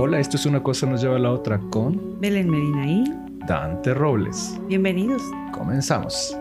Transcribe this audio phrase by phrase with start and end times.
[0.00, 3.04] Hola, esto es una cosa nos lleva a la otra con Belén Medina y
[3.48, 4.56] Dante Robles.
[4.68, 5.20] bienvenidos.
[5.50, 6.38] Comenzamos.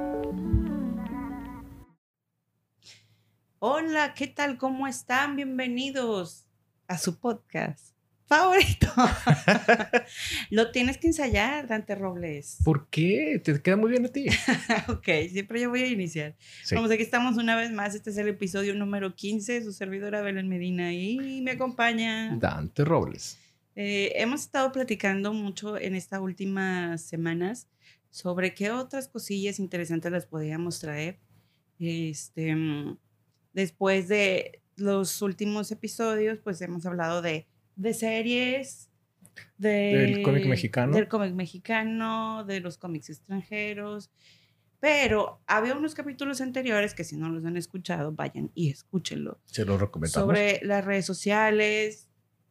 [3.57, 4.59] Hola, ¿qué tal?
[4.59, 5.35] ¿Cómo están?
[5.35, 6.45] Bienvenidos
[6.87, 7.95] a su podcast
[8.27, 8.93] favorito.
[10.51, 12.59] Lo tienes que ensayar, Dante Robles.
[12.63, 13.41] ¿Por qué?
[13.43, 14.27] Te queda muy bien a ti.
[14.87, 16.35] ok, siempre yo voy a iniciar.
[16.63, 16.75] Sí.
[16.75, 17.95] Vamos, aquí estamos una vez más.
[17.95, 19.63] Este es el episodio número 15.
[19.63, 22.37] Su servidora Belén Medina y me acompaña.
[22.37, 23.39] Dante Robles.
[23.79, 27.67] Eh, hemos estado platicando mucho en estas últimas semanas
[28.09, 31.19] sobre qué otras cosillas interesantes les podíamos traer.
[31.77, 32.97] Este, mm,
[33.53, 37.45] después de los últimos episodios, pues hemos hablado de,
[37.75, 38.89] de series,
[39.59, 40.95] de, Del cómic mexicano.
[40.95, 44.09] del cómic mexicano, de los cómics extranjeros.
[44.79, 49.65] Pero había unos capítulos anteriores que si no los han escuchado, vayan y escúchenlo Se
[49.65, 50.27] lo recomendamos.
[50.27, 52.06] sobre las redes sociales.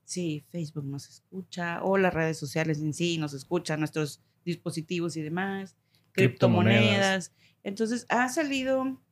[0.06, 5.23] Sí, Facebook nos escucha, o las redes sociales en sí nos escuchan, nuestros dispositivos y
[5.23, 5.76] demás,
[6.13, 6.79] Criptomonedas.
[6.79, 7.32] criptomonedas.
[7.65, 9.02] Entonces, ha salido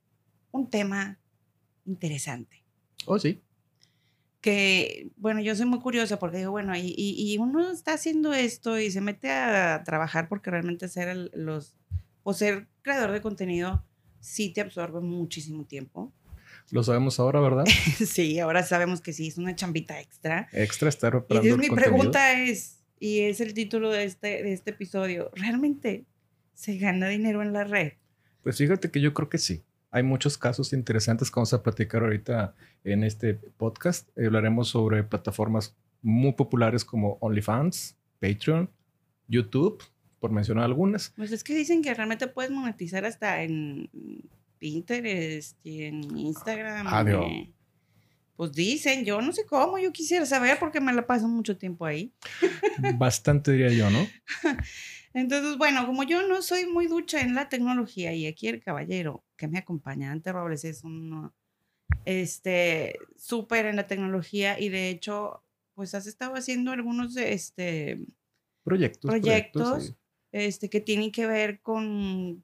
[0.53, 1.19] un tema
[1.85, 2.65] interesante.
[3.07, 3.43] Oh, sí.
[4.41, 8.33] Que, bueno, yo soy muy curiosa porque digo, bueno, y, y- y uno está haciendo
[8.35, 11.75] esto y se mete a trabajar porque realmente ser el- los,
[12.23, 13.85] o ser creador de contenido
[14.21, 16.13] sí te absorbe muchísimo tiempo.
[16.71, 17.65] Lo sabemos ahora, ¿verdad?
[18.07, 20.49] Sí, ahora sabemos que sí, es una chambita extra.
[20.53, 21.97] Extra estar Y preparando entonces el mi contenido.
[21.97, 26.05] pregunta es, y es el título de este, de este episodio, ¿realmente
[26.55, 27.93] se gana dinero en la red?
[28.43, 29.63] Pues fíjate que yo creo que sí.
[29.91, 34.09] Hay muchos casos interesantes que vamos a platicar ahorita en este podcast.
[34.19, 38.71] Hablaremos sobre plataformas muy populares como OnlyFans, Patreon,
[39.29, 39.83] YouTube,
[40.19, 41.13] por mencionar algunas.
[41.17, 43.89] Pues es que dicen que realmente puedes monetizar hasta en
[44.65, 46.87] Pinterest y en Instagram.
[46.87, 47.27] Adiós.
[47.29, 47.53] eh,
[48.35, 51.85] Pues dicen, yo no sé cómo, yo quisiera saber porque me la paso mucho tiempo
[51.85, 52.15] ahí.
[52.97, 54.07] Bastante diría yo, ¿no?
[55.13, 59.23] Entonces, bueno, como yo no soy muy ducha en la tecnología y aquí el caballero
[59.37, 61.31] que me acompaña, Ante Robles, es un
[62.07, 65.43] este súper en la tecnología y de hecho,
[65.75, 68.01] pues has estado haciendo algunos este
[68.65, 69.11] Proyectos.
[69.11, 69.95] proyectos sí.
[70.33, 72.43] este que tienen que ver con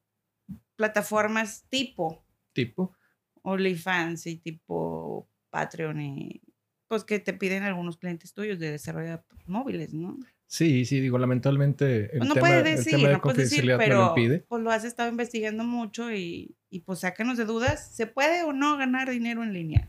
[0.80, 2.24] plataformas tipo
[2.54, 2.96] Tipo.
[3.42, 6.41] OnlyFans y tipo Patreon y
[6.88, 10.18] pues que te piden algunos clientes tuyos de desarrollo de móviles, ¿no?
[10.46, 13.36] Sí, sí, digo, lamentablemente el, Pues no tema, puedes el decir, tema de no puedes
[13.38, 14.38] decir, confidencialidad lo pero impide.
[14.48, 17.94] pues lo has estado investigando mucho y, y pues sácanos de dudas.
[17.94, 19.86] ¿Se puede o no ganar dinero en línea?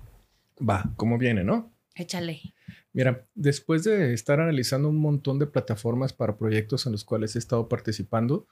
[0.60, 1.72] Va, como viene, ¿no?
[1.96, 2.42] Échale.
[2.94, 7.40] Mira, después de estar analizando un montón de plataformas para proyectos en los cuales he
[7.40, 8.46] estado participando,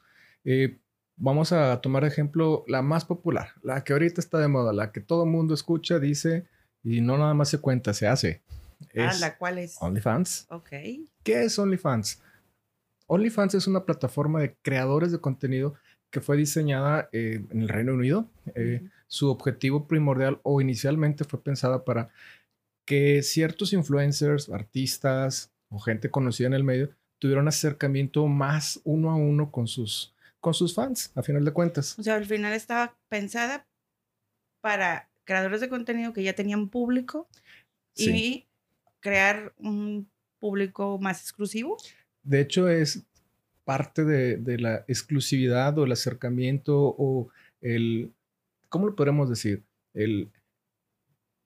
[0.46, 0.80] eh,
[1.20, 5.02] vamos a tomar ejemplo la más popular, la que ahorita está de moda, la que
[5.02, 6.48] todo mundo escucha, dice
[6.84, 8.42] y no nada más se cuenta, se hace.
[8.96, 9.78] Ah, Es la cual es.
[9.80, 10.48] OnlyFans.
[10.50, 10.70] Ok.
[11.24, 12.22] ¿Qué es OnlyFans?
[13.08, 15.76] OnlyFans es una plataforma de creadores de contenido
[16.10, 18.28] que fue diseñada eh, en el Reino Unido.
[18.56, 22.10] Eh, su objetivo primordial o inicialmente fue pensada para
[22.86, 29.16] que ciertos influencers, artistas o gente conocida en el medio tuvieran acercamiento más uno a
[29.16, 31.98] uno con sus, con sus fans, a final de cuentas.
[32.00, 33.68] O sea, al final estaba pensada
[34.62, 37.28] para creadores de contenido que ya tenían público
[37.96, 38.12] Sí.
[38.12, 38.48] y
[39.02, 41.78] crear un público más exclusivo.
[42.24, 43.04] De hecho, es
[43.66, 47.30] parte de, de la exclusividad o el acercamiento o
[47.62, 48.14] el,
[48.70, 49.64] ¿cómo lo podemos decir?
[49.94, 50.32] El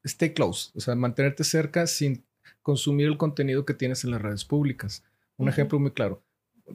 [0.03, 2.23] stay close, o sea, mantenerte cerca sin
[2.61, 5.03] consumir el contenido que tienes en las redes públicas.
[5.37, 6.21] Un ejemplo muy claro.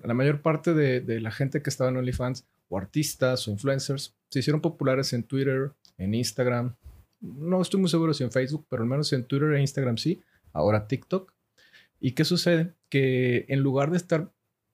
[0.05, 4.15] La mayor parte de, de la gente que estaba en OnlyFans, o artistas o influencers,
[4.29, 6.77] se hicieron populares en Twitter, en Instagram.
[7.21, 10.23] No estoy muy seguro si en Facebook, pero al menos en Twitter e Instagram sí.
[10.53, 11.33] Ahora TikTok.
[12.01, 12.75] ¿Y qué sucede?
[12.89, 14.33] Que en lugar de estar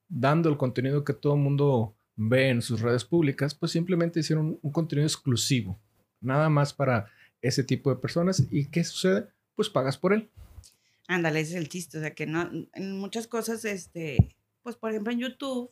[0.09, 4.59] dando el contenido que todo el mundo ve en sus redes públicas, pues simplemente hicieron
[4.61, 5.81] un contenido exclusivo.
[6.21, 7.11] Nada más para
[7.41, 8.47] ese tipo de personas.
[8.51, 9.29] ¿Y qué sucede?
[9.55, 10.29] Pues pagas por él.
[11.07, 11.99] Ándale, ese es el chiste.
[11.99, 15.71] O sea, que no, en muchas cosas, este, pues por ejemplo en YouTube,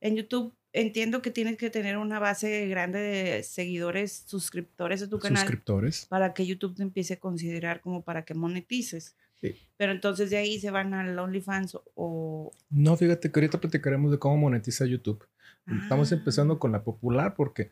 [0.00, 5.18] en YouTube entiendo que tienes que tener una base grande de seguidores, suscriptores a tu
[5.18, 6.06] canal Suscriptores.
[6.06, 9.14] para que YouTube te empiece a considerar como para que monetices.
[9.40, 9.54] Sí.
[9.76, 12.50] Pero entonces de ahí se van al OnlyFans o...
[12.70, 15.28] No, fíjate que ahorita platicaremos de cómo monetiza YouTube.
[15.82, 17.70] Estamos Ah, empezando con la popular porque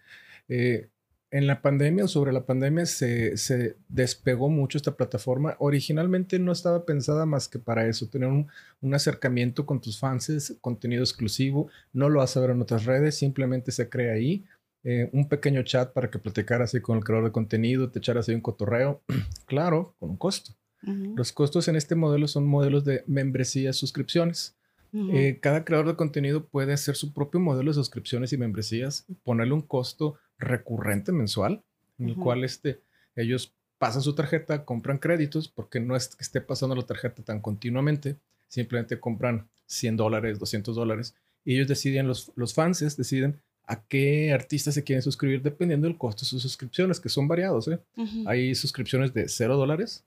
[0.48, 0.90] eh,
[1.32, 5.56] en la pandemia o sobre la pandemia se, se despegó mucho esta plataforma.
[5.58, 8.49] Originalmente no estaba pensada más que para eso, tener un,
[8.82, 11.69] un acercamiento con tus fans, contenido exclusivo.
[11.94, 14.44] No lo vas a ver en otras redes, simplemente se crea ahí.
[14.84, 18.29] eh, un pequeño chat para que platicaras así con el creador de contenido, te echaras
[18.29, 19.00] ahí un cotorreo.
[19.46, 20.52] claro, con un costo.
[20.84, 24.56] Los costos en este modelo son modelos de membresía suscripciones.
[24.93, 29.55] Eh, cada creador de contenido puede hacer su propio modelo de suscripciones y membresías, ponerle
[29.55, 31.62] un costo recurrente mensual,
[31.99, 32.81] en el cual este,
[33.17, 37.40] ellos pasan su tarjeta, compran créditos, porque no es que esté pasando la tarjeta tan
[37.40, 38.17] continuamente,
[38.49, 41.14] simplemente compran 100 dólares, 200 dólares,
[41.44, 45.96] y ellos deciden, los, los fans deciden a qué artistas se quieren suscribir dependiendo del
[45.96, 47.69] costo de sus suscripciones, que son variados.
[47.69, 47.81] ¿eh?
[48.26, 50.05] Hay suscripciones de 0 dólares,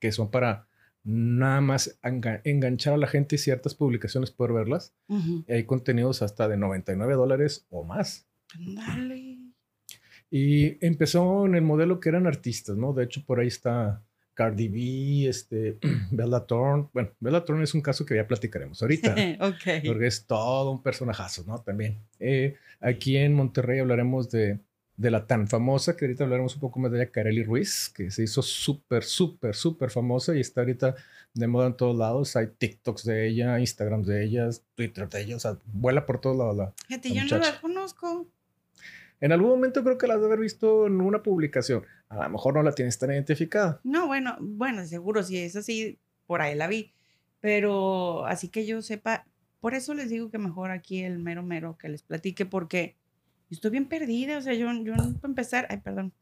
[0.00, 0.66] que son para
[1.04, 1.98] nada más
[2.44, 4.92] enganchar a la gente y ciertas publicaciones poder verlas.
[5.08, 8.26] y hay contenidos hasta de 99 dólares o más.
[8.58, 9.27] Dale.
[10.30, 12.92] Y empezó en el modelo que eran artistas, ¿no?
[12.92, 14.02] De hecho, por ahí está
[14.34, 15.78] Cardi B, este,
[16.10, 16.88] Bella Thorne.
[16.92, 19.14] Bueno, Bella Thorne es un caso que ya platicaremos ahorita.
[19.40, 19.84] ok.
[19.86, 21.60] Porque es todo un personajazo, ¿no?
[21.62, 21.98] También.
[22.20, 24.60] Eh, aquí en Monterrey hablaremos de
[24.98, 28.10] de la tan famosa, que ahorita hablaremos un poco más de ella, Kareli Ruiz, que
[28.10, 30.96] se hizo súper, súper, súper famosa y está ahorita
[31.34, 32.34] de moda en todos lados.
[32.34, 36.36] Hay TikToks de ella, Instagrams de ellas, Twitter de ella, o sea, vuela por todos
[36.36, 36.74] lados la.
[36.88, 38.26] Gente, yo no la conozco.
[39.20, 41.84] En algún momento creo que la has de haber visto en una publicación.
[42.08, 43.80] A lo mejor no la tienes tan identificada.
[43.84, 46.92] No, bueno, bueno, seguro, si es así, por ahí la vi.
[47.40, 49.26] Pero así que yo sepa,
[49.60, 52.96] por eso les digo que mejor aquí el mero mero que les platique, porque
[53.50, 56.12] estoy bien perdida, o sea, yo, yo para empezar, ay, perdón,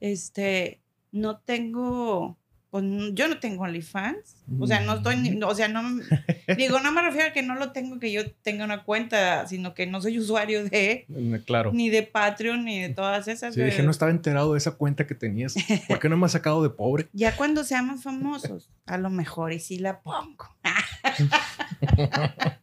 [0.00, 2.38] este, no tengo,
[2.72, 5.82] pues yo no tengo OnlyFans, o sea, no estoy, o sea, no,
[6.56, 9.74] digo, no me refiero a que no lo tengo, que yo tenga una cuenta, sino
[9.74, 11.70] que no soy usuario de, mm, claro.
[11.74, 13.54] ni de Patreon, ni de todas esas.
[13.54, 15.54] Sí, dije, no estaba enterado de esa cuenta que tenías,
[15.86, 17.10] ¿por qué no me has sacado de pobre?
[17.12, 20.56] Ya cuando seamos famosos, a lo mejor y sí la pongo.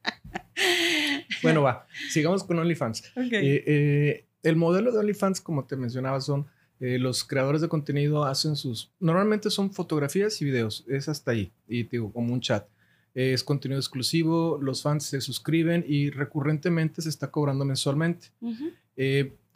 [1.44, 3.04] bueno, va, sigamos con OnlyFans.
[3.16, 6.48] Eh, eh, el modelo de OnlyFans, como te mencionaba, son
[6.80, 11.52] eh, los creadores de contenido hacen sus, normalmente son fotografías y videos, es hasta ahí,
[11.68, 12.68] y digo, como un chat.
[13.14, 18.28] es contenido exclusivo, los fans se suscriben y recurrentemente se está cobrando mensualmente.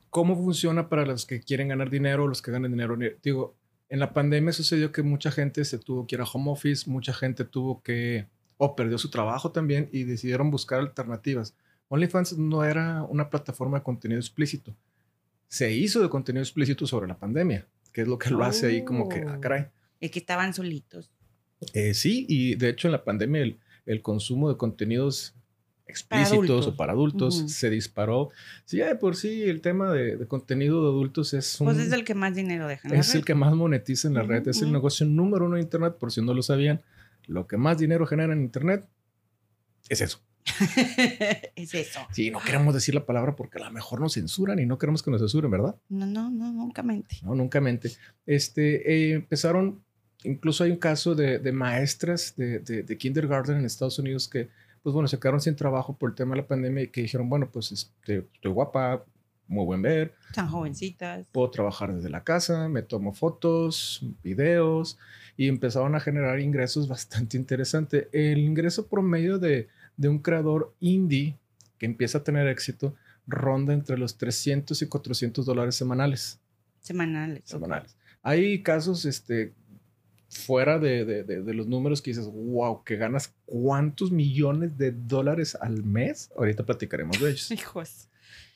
[0.10, 2.96] ¿Cómo funciona para los que quieren ganar dinero, los que ganan dinero?
[3.24, 3.56] Digo,
[3.90, 7.14] en la pandemia sucedió que mucha gente se tuvo que ir a home office, mucha
[7.14, 8.28] gente tuvo que
[8.58, 11.56] o perdió su trabajo también y decidieron buscar alternativas.
[11.90, 14.76] OnlyFans no era una plataforma de contenido explícito.
[15.54, 18.84] Se hizo de contenido explícito sobre la pandemia, que es lo que lo hace ahí
[18.84, 19.68] como que, ah, caray.
[20.00, 21.12] Es que estaban solitos.
[21.74, 25.36] Eh, sí, y de hecho en la pandemia el, el consumo de contenidos
[25.86, 28.32] explícitos o para adultos se disparó.
[28.66, 31.68] Sí, de por sí el tema de, contenido de adultos es un...
[31.68, 32.90] Pues es el que más dinero deja.
[32.90, 35.98] es el que más monetiza en la red, es el negocio número uno de Internet,
[36.00, 36.82] por si no lo sabían
[37.28, 38.88] lo que más dinero genera en Internet
[39.90, 40.20] es eso.
[41.56, 42.02] es eso.
[42.12, 45.04] Sí, no queremos decir la palabra porque a lo mejor nos censuran y no queremos
[45.04, 45.76] que nos censuren, ¿verdad?
[45.90, 47.18] No, no, no, nunca mente.
[47.24, 47.92] No, nunca mente.
[48.26, 49.84] Este, eh, empezaron,
[50.24, 54.50] incluso hay un caso de, maestras de, de, kindergarten en Estados Unidos que,
[54.82, 57.30] pues bueno, se quedaron sin trabajo por el tema de la pandemia y que dijeron,
[57.30, 59.06] bueno, pues este, estoy guapa,
[59.48, 60.14] muy buen ver.
[60.30, 61.28] Están jovencitas.
[61.32, 64.98] Puedo trabajar desde la casa, me tomo fotos, videos
[65.38, 68.08] y empezaron a generar ingresos bastante interesantes.
[68.12, 71.38] El ingreso promedio de, de un creador indie
[71.78, 72.96] que empieza a tener éxito
[73.28, 76.40] ronda entre los 300 y 400 dólares semanales.
[76.82, 77.44] Semanales.
[77.46, 77.96] Semanales.
[78.22, 79.54] Hay casos este,
[80.30, 85.58] fuera de, de, de, los números que dices, wow, que ganas cuántos millones de dólares
[85.60, 86.32] al mes.
[86.36, 87.52] Ahorita platicaremos de ellos.
[87.52, 88.10] Hijos.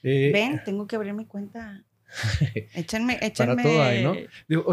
[0.04, 1.84] Eh, Ven, tengo que abrir mi cuenta.
[2.74, 3.56] échenme, échenme.
[3.56, 4.14] Para todo ahí, ¿no?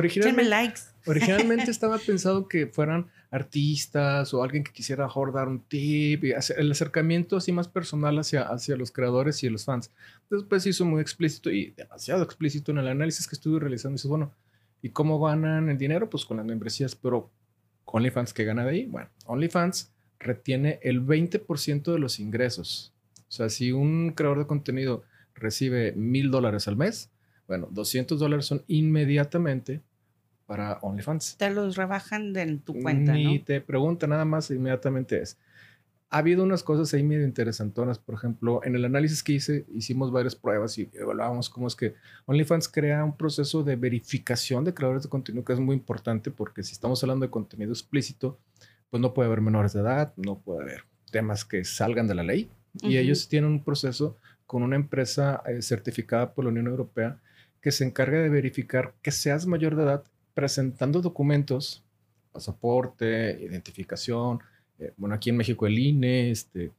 [0.02, 0.80] échenme likes.
[1.06, 6.32] Originalmente estaba pensado que fueran artistas o alguien que quisiera mejor dar un tip, y
[6.56, 9.90] el acercamiento así más personal hacia, hacia los creadores y los fans.
[10.30, 13.96] Después hizo muy explícito y demasiado explícito en el análisis que estuve realizando.
[13.96, 14.32] Dices, bueno,
[14.80, 16.08] ¿y cómo ganan el dinero?
[16.08, 17.30] Pues con las membresías, pero
[17.84, 18.86] OnlyFans, ¿qué gana de ahí?
[18.86, 22.94] Bueno, OnlyFans retiene el 20% de los ingresos.
[23.28, 27.10] O sea, si un creador de contenido recibe mil dólares al mes,
[27.46, 29.82] bueno, 200 dólares son inmediatamente
[30.46, 31.36] para OnlyFans.
[31.36, 33.12] Te los rebajan de tu cuenta.
[33.12, 35.38] Ni te pregunta nada más, inmediatamente es.
[36.10, 37.98] Ha habido unas cosas ahí medio interesantonas.
[37.98, 41.94] Por ejemplo, en el análisis que hice, hicimos varias pruebas y evaluábamos cómo es que
[42.26, 46.62] OnlyFans crea un proceso de verificación de creadores de contenido que es muy importante porque
[46.62, 48.38] si estamos hablando de contenido explícito,
[48.90, 52.22] pues no puede haber menores de edad, no puede haber temas que salgan de la
[52.22, 52.48] ley.
[52.82, 57.18] Y ellos tienen un proceso con una empresa eh, certificada por la Unión Europea
[57.64, 60.04] que se encarga de verificar que seas mayor de edad
[60.34, 61.82] presentando documentos,
[62.30, 64.40] pasaporte, identificación,
[64.78, 66.72] eh, bueno, aquí en México el INE, este,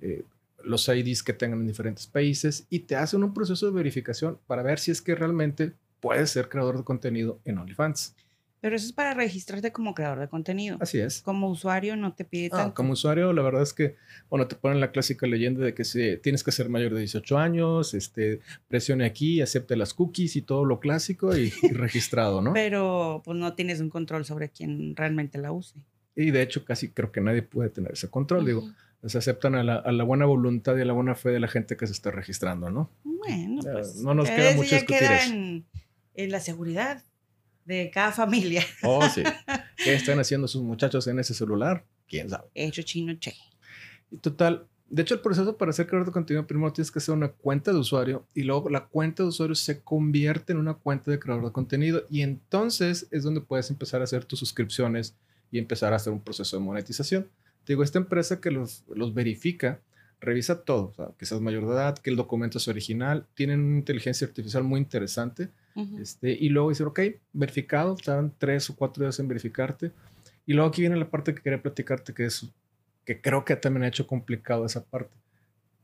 [0.00, 0.24] eh,
[0.64, 4.64] los IDs que tengan en diferentes países y te hacen un proceso de verificación para
[4.64, 8.16] ver si es que realmente puedes ser creador de contenido en OnlyFans.
[8.62, 10.78] Pero eso es para registrarte como creador de contenido.
[10.80, 11.20] Así es.
[11.20, 12.74] Como usuario no te pide Ah, tanto.
[12.74, 13.96] como usuario, la verdad es que,
[14.30, 17.38] bueno, te ponen la clásica leyenda de que si tienes que ser mayor de 18
[17.38, 18.38] años, este,
[18.68, 22.52] presione aquí, acepte las cookies y todo lo clásico y, y registrado, ¿no?
[22.54, 25.84] Pero pues no tienes un control sobre quién realmente la use.
[26.14, 28.46] Y de hecho, casi creo que nadie puede tener ese control.
[28.46, 28.70] Digo,
[29.04, 31.48] se aceptan a la, a la buena voluntad y a la buena fe de la
[31.48, 32.90] gente que se está registrando, ¿no?
[33.02, 33.96] Bueno, pues.
[33.96, 35.32] no nos queda mucho discutir queda eso.
[35.32, 35.64] en,
[36.14, 37.02] en la seguridad
[37.64, 38.64] de cada familia.
[38.82, 39.22] Oh, sí.
[39.76, 41.84] ¿Qué están haciendo sus muchachos en ese celular?
[42.08, 42.48] ¿Quién sabe?
[42.54, 43.34] Hecho chino, che.
[44.10, 47.14] Y total, de hecho el proceso para ser creador de contenido primero tienes que hacer
[47.14, 51.10] una cuenta de usuario y luego la cuenta de usuario se convierte en una cuenta
[51.10, 55.16] de creador de contenido y entonces es donde puedes empezar a hacer tus suscripciones
[55.50, 57.28] y empezar a hacer un proceso de monetización.
[57.64, 59.80] Te digo, esta empresa que los, los verifica,
[60.20, 63.60] revisa todo, o sea, que seas mayor de edad, que el documento es original, tienen
[63.60, 65.98] una inteligencia artificial muy interesante Ujú.
[65.98, 67.00] este, y luego dicen, ok,
[67.32, 69.92] verificado, tardan tres o cuatro días en verificarte.
[70.46, 72.50] Y luego aquí viene la parte que quería platicarte, que es,
[73.04, 75.14] que creo que también ha hecho complicado esa parte.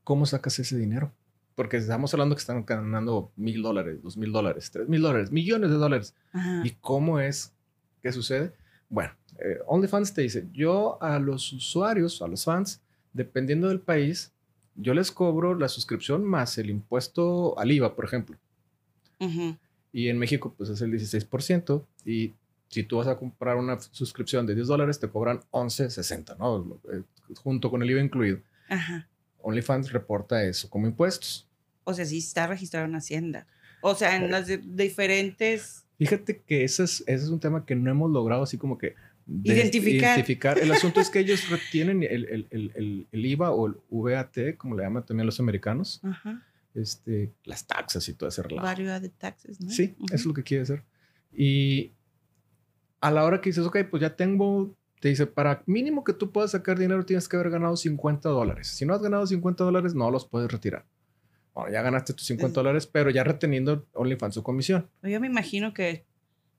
[0.04, 1.12] ¿Cómo sacas ese dinero?
[1.54, 5.70] Porque estamos hablando que están ganando mil dólares, dos mil dólares, tres mil dólares, millones
[5.70, 6.14] de dólares.
[6.32, 6.62] Ajá.
[6.64, 7.52] ¿Y cómo es
[8.02, 8.52] que sucede?
[8.88, 12.80] Bueno, eh, OnlyFans te dice, yo a los usuarios, a los fans,
[13.12, 14.32] dependiendo del país,
[14.76, 18.36] yo les cobro la suscripción más el impuesto al IVA, por ejemplo.
[19.20, 19.56] Ujú.
[19.92, 21.84] Y en México, pues es el 16%.
[22.04, 22.34] Y
[22.68, 26.78] si tú vas a comprar una suscripción de 10 dólares, te cobran 11.60, ¿no?
[26.92, 27.02] Eh,
[27.36, 28.38] Junto con el IVA incluido.
[28.68, 29.06] Ajá.
[29.42, 31.46] OnlyFans reporta eso como impuestos.
[31.84, 33.46] O sea, sí está registrado en Hacienda.
[33.80, 34.24] O sea, Eh.
[34.24, 35.84] en las de- diferentes.
[35.98, 38.94] Fíjate que ese es, ese es un tema que no hemos logrado así como que...
[39.26, 40.16] de- Identificar.
[40.16, 40.58] identificar.
[40.58, 44.56] El asunto es que ellos retienen el, el- el- el- el IVA o el VAT,
[44.56, 46.42] como le llaman también los americanos, Ajá.
[46.74, 48.66] Este, las taxas y todo ese relajo.
[48.66, 49.70] Value added taxes, ¿no?
[49.70, 50.84] Sí, eso es lo que quiere hacer.
[51.32, 51.92] Y
[53.00, 56.32] a la hora que dices, ok, pues ya tengo, te dice, para mínimo que tú
[56.32, 58.68] puedas sacar dinero tienes que haber ganado 50 dólares.
[58.68, 60.84] Si no has ganado 50 dólares, no los puedes retirar.
[61.54, 64.88] Bueno, ya ganaste tus 50 Es- dólares, pero ya reteniendo OnlyFans su comisión.
[65.02, 66.04] Yo me imagino que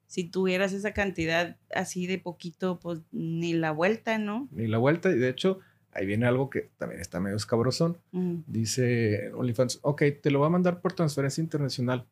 [0.07, 4.47] si tuvieras esa cantidad así de poquito, pues ni la vuelta, ¿no?
[4.51, 5.09] Ni la vuelta.
[5.11, 5.59] Y de hecho,
[5.91, 7.97] ahí viene algo que también está medio escabrosón.
[8.11, 12.05] Dice OnlyFans, ok, te lo va a mandar por transferencia internacional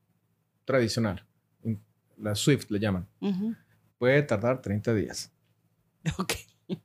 [0.66, 1.26] tradicional.
[2.18, 3.08] La SWIFT le llaman.
[3.98, 5.32] Puede tardar 30 días.
[6.18, 6.34] Ok.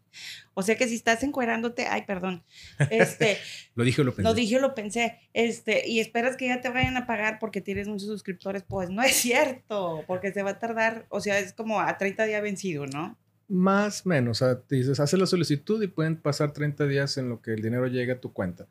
[0.54, 2.44] O sea que si estás encuerándote, ay, perdón.
[2.90, 3.38] Este,
[3.74, 4.22] Lo dije o lo pensé.
[4.22, 5.18] no dije, lo pensé.
[5.32, 9.02] Este, y esperas que ya te vayan a pagar porque tienes muchos suscriptores, pues no
[9.02, 12.86] es cierto, porque se va a tardar, o sea, es como a 30 días vencido,
[12.86, 13.18] ¿no?
[13.54, 17.18] Más o menos, o sea, te dices, haces la solicitud y pueden pasar 30 días
[17.18, 18.66] en lo que el dinero llegue a tu cuenta.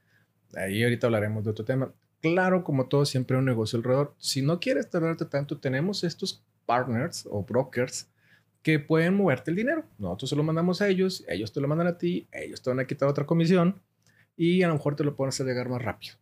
[0.56, 1.94] Ahí ahorita hablaremos de otro tema.
[2.22, 4.16] Claro, como todo, siempre hay un negocio alrededor.
[4.18, 8.08] Si no quieres tardarte tanto, tenemos estos partners o brokers
[8.64, 9.86] que pueden moverte el dinero.
[10.00, 12.80] Nosotros se lo mandamos a ellos, ellos te lo mandan a ti, ellos te van
[12.80, 13.80] a quitar otra comisión
[14.36, 16.16] y a lo mejor te lo pueden hacer llegar más rápido.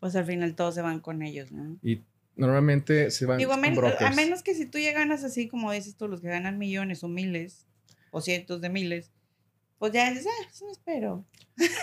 [0.00, 1.76] Pues al final todos se van con ellos, ¿no?
[1.82, 2.02] Y
[2.36, 4.00] normalmente se van Digo, a, men- brokers.
[4.02, 7.04] a menos que si tú ya ganas así como dices tú, los que ganan millones
[7.04, 7.66] o miles
[8.12, 9.10] o cientos de miles,
[9.78, 11.24] pues ya dices, ah, pues me espero.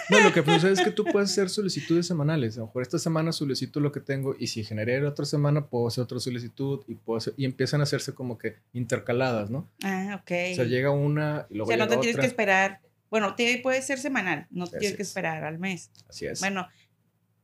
[0.09, 2.55] No, lo que sucede es que tú puedes hacer solicitudes semanales.
[2.57, 5.87] A lo mejor esta semana solicito lo que tengo y si generé otra semana puedo
[5.87, 9.67] hacer otra solicitud y, puedo hacer- y empiezan a hacerse como que intercaladas, ¿no?
[9.83, 10.31] Ah, ok.
[10.53, 12.21] O sea, llega una y O luego sea, no te tienes otra.
[12.21, 12.81] que esperar.
[13.09, 15.07] Bueno, puede ser semanal, no Así tienes que es.
[15.09, 15.91] esperar al mes.
[16.07, 16.39] Así es.
[16.39, 16.67] Bueno,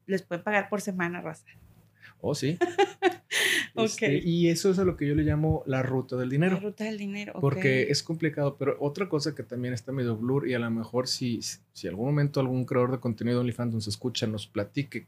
[0.08, 1.46] les pueden pagar por semana, raza.
[2.27, 2.58] Oh, sí.
[3.75, 6.55] Este, y eso es a lo que yo le llamo la ruta del dinero.
[6.55, 7.34] La ruta del dinero.
[7.41, 11.10] Porque es complicado, pero otra cosa que también está medio blur y a lo mejor
[11.10, 11.41] si,
[11.74, 15.08] si algún momento algún creador de contenido de OnlyFans nos escucha, nos platique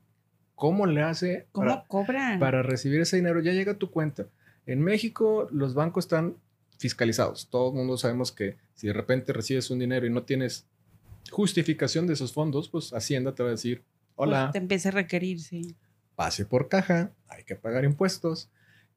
[0.56, 2.40] cómo le hace ¿Cómo para, cobran?
[2.40, 4.28] para recibir ese dinero, ya llega a tu cuenta.
[4.66, 6.36] En México los bancos están
[6.78, 7.48] fiscalizados.
[7.50, 10.66] Todo el mundo sabemos que si de repente recibes un dinero y no tienes
[11.32, 13.84] justificación de esos fondos, pues Hacienda te va a decir,
[14.16, 15.76] Pues hola, te empieza a requerir, sí.
[16.18, 18.50] Pase por caja, hay que pagar impuestos.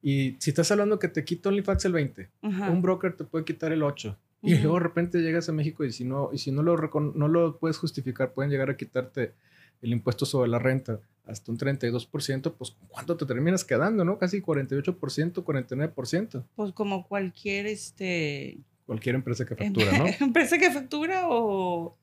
[0.03, 2.71] Y si estás hablando que te quita OnlyFans el 20, Ajá.
[2.71, 4.17] un broker te puede quitar el 8.
[4.43, 4.63] Y Ujú.
[4.63, 6.75] luego de repente llegas a México y si no, y si no lo,
[7.15, 9.35] no lo puedes justificar, pueden llegar a quitarte
[9.83, 14.19] el impuesto sobre la renta hasta un 32%, pues ¿con ¿cuánto te terminas quedando, no?
[14.19, 16.45] Casi 48%, 49%.
[16.57, 20.07] Pues como cualquier este Cualquier empresa que factura, ¿no?
[20.21, 21.97] empresa que factura o,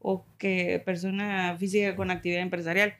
[0.00, 2.94] o que persona física con actividad empresarial.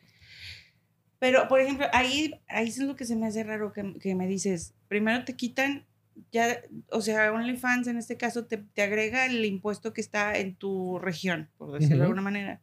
[1.19, 4.27] Pero, por ejemplo, ahí, ahí es lo que se me hace raro que, que me
[4.27, 5.85] dices, primero te quitan,
[6.33, 10.55] ya, o sea, OnlyFans en este caso te, te agrega el impuesto que está en
[10.55, 12.61] tu región, por decirlo de alguna manera.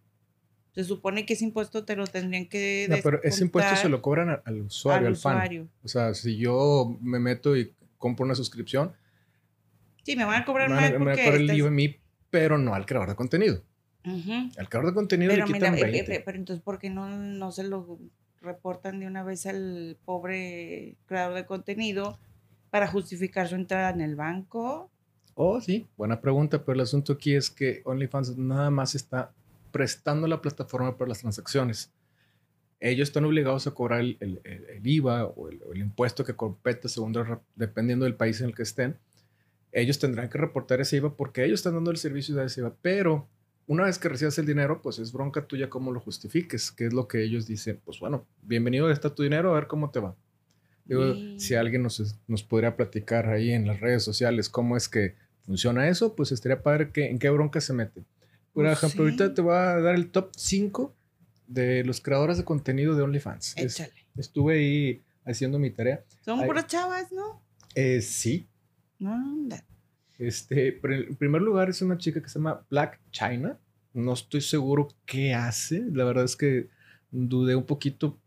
[0.75, 4.01] Se supone que ese impuesto te lo tendrían que No, pero ese impuesto se lo
[4.01, 5.35] cobran al usuario, al, fan.
[5.35, 5.67] usuario.
[5.83, 8.93] O sea, si yo me meto y compro una suscripción,
[10.03, 11.95] Sí, me van a cobrar más me van a cobrar el estás- IVA a mí,
[12.29, 13.63] pero no al creador de contenido.
[14.03, 16.15] Al creador de contenido Pero le mira, quitan eh, 20.
[16.15, 17.99] eh, pero entonces, ¿por qué no, no se lo
[18.43, 22.19] reportan de una vez al pobre creador de contenido
[22.69, 24.91] para justificar su entrada en el banco?
[25.35, 29.31] Oh, sí, buena pregunta, pero el asunto aquí es que OnlyFans nada más está
[29.71, 31.91] prestando la plataforma para las transacciones.
[32.79, 36.89] Ellos están obligados a cobrar el, el- el- IVA o el, el impuesto que compete
[36.89, 37.13] según
[37.55, 38.97] dependiendo del país en el que estén.
[39.71, 42.75] Ellos tendrán que reportar ese IVA porque ellos están dando el servicio de ese IVA,
[42.81, 43.27] pero
[43.67, 46.93] una vez que recibas el dinero, pues es bronca tuya cómo lo justifiques, que es
[46.93, 47.79] lo que ellos dicen.
[47.85, 50.15] Pues bueno, bienvenido, está tu dinero, a ver cómo te va.
[50.85, 51.39] Digo, Sí.
[51.39, 55.15] si alguien nos, nos podría platicar ahí en las redes sociales cómo es que
[55.45, 58.01] funciona eso, pues estaría padre que en qué bronca se mete.
[58.53, 59.09] Por Pues ejemplo, sí.
[59.09, 60.93] ahorita te voy a dar el top 5
[61.47, 63.53] de los creadores de contenido de OnlyFans.
[63.57, 63.93] Es- Échale.
[64.17, 66.03] estuve ahí haciendo mi tarea.
[66.25, 66.47] Son Ay.
[66.47, 67.41] puras chavas, ¿no?
[67.75, 68.47] Eh, sí.
[68.99, 69.63] Anda.
[70.23, 73.57] Este, pero en primer lugar es una chica que se llama Black China.
[73.93, 75.83] No estoy seguro qué hace.
[75.91, 76.69] La verdad es que
[77.11, 78.17] dudé un poquito.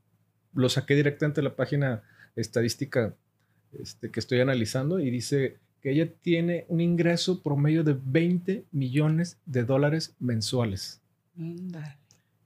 [0.54, 2.02] Lo saqué directamente de la página
[2.36, 3.14] estadística
[3.72, 9.38] este, que estoy analizando y dice que ella tiene un ingreso promedio de 20 millones
[9.46, 11.00] de dólares mensuales.
[11.36, 11.98] Anda.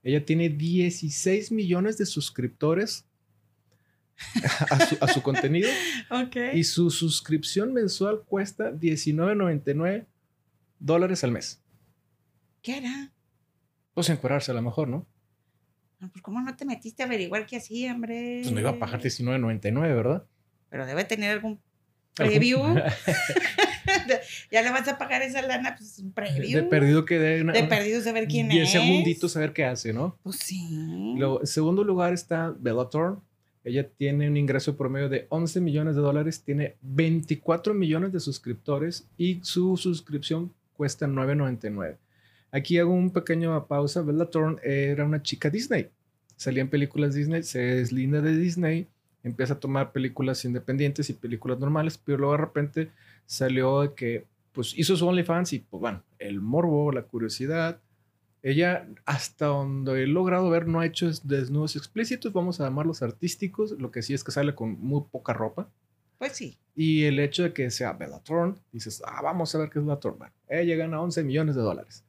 [0.03, 3.05] Ella tiene 16 millones de suscriptores
[4.69, 5.69] a su, a su contenido
[6.53, 10.05] y su suscripción mensual cuesta 19.99
[10.79, 11.61] dólares al mes.
[12.61, 13.11] ¿Qué hará?
[13.93, 15.05] Pues encuerarse a lo mejor, ¿no?
[15.99, 18.39] No, Pues, ¿cómo no te metiste a averiguar qué hacía, hombre?
[18.41, 20.25] Pues no iba a pagar 19.99, ¿verdad?
[20.69, 21.59] Pero debe tener algún
[22.15, 22.59] preview.
[24.51, 26.61] ya le vas a pagar esa lana, pues un preview.
[26.61, 28.71] de perdido que de, una, De perdido saber quién 10 es.
[28.71, 30.17] segunditos a ver qué hace, ¿no?
[30.23, 31.13] Pues sí.
[31.17, 33.21] Luego, en segundo lugar está Bellator.
[33.63, 39.07] Ella tiene un ingreso promedio de 11 millones de dólares, tiene 24 millones de suscriptores
[39.17, 41.97] y su suscripción cuesta 9.99.
[42.51, 44.01] Aquí hago un pequeño pausa.
[44.01, 45.89] Bella Thorne era una chica Disney.
[46.35, 48.87] Salía en películas Disney, se deslinda de Disney,
[49.23, 52.91] empieza a tomar películas independientes y películas normales, pero luego de repente
[53.27, 57.79] salió de que pues hizo su OnlyFans y pues bueno, el morbo, la curiosidad.
[58.43, 63.01] Ella, hasta donde he logrado ver, no ha hecho des- desnudos explícitos, vamos a llamarlos
[63.03, 65.69] artísticos, lo que sí es que sale con muy poca ropa.
[66.17, 66.57] Pues sí.
[66.75, 69.85] Y el hecho de que sea Bella Thorne, dices, ah, vamos a ver qué es
[69.85, 70.17] Bella Thorne.
[70.19, 72.03] Bueno, ella gana 11 millones de dólares.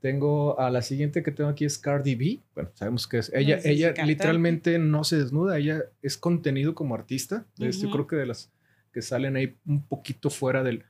[0.00, 2.40] Tengo a la siguiente que tengo aquí es Cardi B.
[2.54, 3.60] Bueno, sabemos que es ella.
[3.60, 7.46] sí, ella literalmente no se desnuda, ella es contenido como artista.
[7.58, 7.92] Es, Yo Ujú.
[7.96, 8.50] creo que de las
[8.92, 10.84] que salen ahí un poquito fuera del.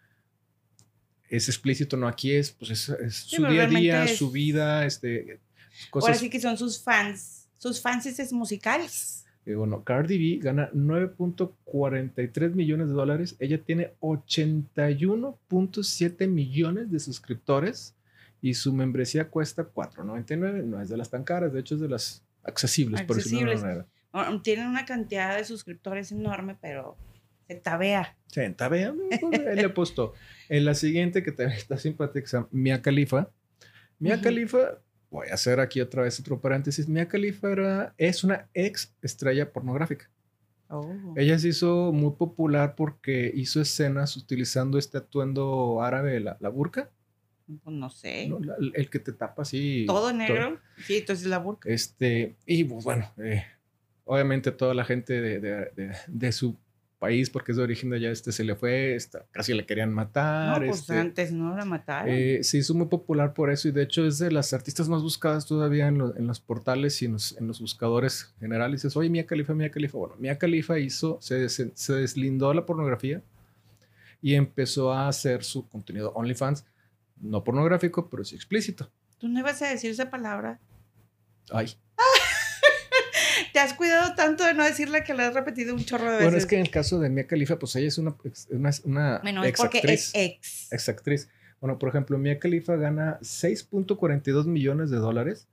[1.35, 4.31] Es explícito, no aquí es, pues es, es su pero día a día, es- su
[4.31, 5.39] vida, este, Ahora
[5.91, 6.19] cosas.
[6.19, 7.49] sí que son sus fans.
[7.59, 9.25] Sus fans es musicales.
[9.47, 13.37] Eh, bueno, Cardi B gana 9.43 millones de dólares.
[13.41, 17.95] Ella tiene 81.7 millones de suscriptores
[18.41, 20.65] y su membresía cuesta 4.99.
[20.65, 23.57] No es de las tan caras, de hecho es de las accesibles, por decirlo de
[23.57, 23.87] Accesibles.
[24.13, 24.43] una manera.
[24.43, 26.97] Tienen una cantidad de suscriptores enorme, pero
[27.49, 28.17] se tabea.
[28.29, 30.15] Sí, está bien, pues, él le apostó.
[30.49, 33.31] En la siguiente, que también está simpática, se Mia Khalifa.
[33.99, 34.25] Mia Ujú.
[34.25, 34.79] Khalifa,
[35.11, 36.89] voy a hacer aquí otra vez otro paréntesis.
[36.89, 40.11] Mia Khalifa era- es una ex estrella pornográfica.
[40.69, 41.15] Oh.
[41.17, 46.89] Ella se hizo muy popular porque hizo escenas utilizando este atuendo árabe, la, la burka,
[47.63, 48.27] Pues no sé.
[48.29, 48.41] ¿no?
[48.41, 49.85] La- el que te tapa así.
[49.87, 50.59] Todo negro.
[50.87, 51.69] Sí, entonces la burka.
[51.69, 53.45] Este, y pues bueno, eh,
[54.05, 56.57] obviamente toda la gente de, de- de- de su
[57.03, 59.91] país, porque es de origen de allá, este se le fue, esta- casi le querían
[59.91, 60.65] No, matar.
[60.65, 62.09] pues este, antes no la mataron.
[62.15, 65.03] eh, se hizo muy popular por eso y de hecho es de las artistas más
[65.03, 68.83] buscadas todavía en, lo- en los portales y en los, en los buscadores generales.
[68.83, 69.99] Dices, oye, Mia Khalifa, Mia Khalifa.
[69.99, 73.21] Bueno, Mia Khalifa hizo, se, des- se deslindó de la pornografía
[74.23, 76.65] y empezó a hacer su contenido OnlyFans,
[77.21, 78.89] no pornográfico, pero sí explícito.
[79.19, 80.61] Tú no ibas a decir esa palabra.
[81.51, 81.75] Ay,
[83.53, 86.25] Te has cuidado tanto de no decirle que la has repetido un chorro de veces.
[86.25, 88.17] bueno, es que en el caso de Mia Khalifa, pues ella es una,
[88.51, 90.11] una, una Bueno, ex porque actriz.
[90.15, 90.73] es ex.
[90.73, 91.29] ex actriz.
[91.61, 95.47] Bueno, por ejemplo, Mia Khalifa gana 6.42 millones de dólares.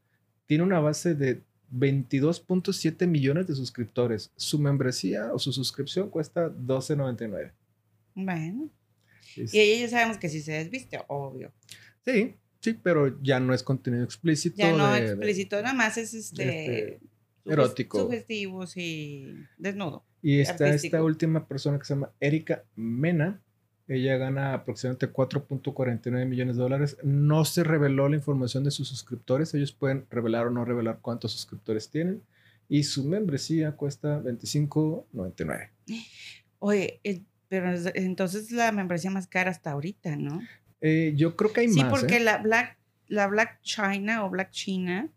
[0.48, 1.42] Tiene una base de
[1.74, 4.32] 22.7 millones de suscriptores.
[4.36, 7.52] Su membresía o su suscripción cuesta 12.99.
[8.16, 8.70] Bueno.
[9.36, 11.52] Es- Y ella ya sabemos que sí se desviste, obvio.
[12.06, 14.56] Sí, sí, pero ya no es contenido explícito.
[14.58, 16.44] Ya no de- de- explícito, nada más es este.
[16.44, 17.00] este,
[17.46, 18.00] erótico.
[18.02, 19.34] Sugestivo, sí.
[19.58, 20.04] Desnudo.
[20.22, 23.40] Y está esta última persona que se llama Erika Mena.
[23.88, 26.98] Ella gana aproximadamente 4.49 millones de dólares.
[27.04, 29.54] No se reveló la información de sus suscriptores.
[29.54, 32.22] Ellos pueden revelar o no revelar cuántos suscriptores tienen.
[32.68, 35.70] Y su membresía cuesta 25.99.
[36.60, 40.40] Oye, eh, Pero es- entonces la membresía más cara hasta ahorita, ¿no?
[40.82, 41.90] Eh, yo creo que hay Sí, más.
[41.90, 42.20] porque ¿eh?
[42.20, 45.10] la Black, la Black China o Black China.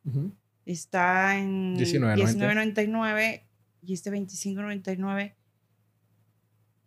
[0.66, 2.74] Está en 19.90.
[2.76, 3.42] 19.99
[3.82, 5.34] y este 25.99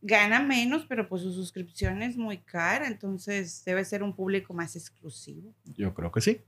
[0.02, 4.76] gana menos, pero pues su suscripción es muy cara, entonces debe ser un público más
[4.76, 5.54] exclusivo.
[5.66, 6.42] Yo creo que sí.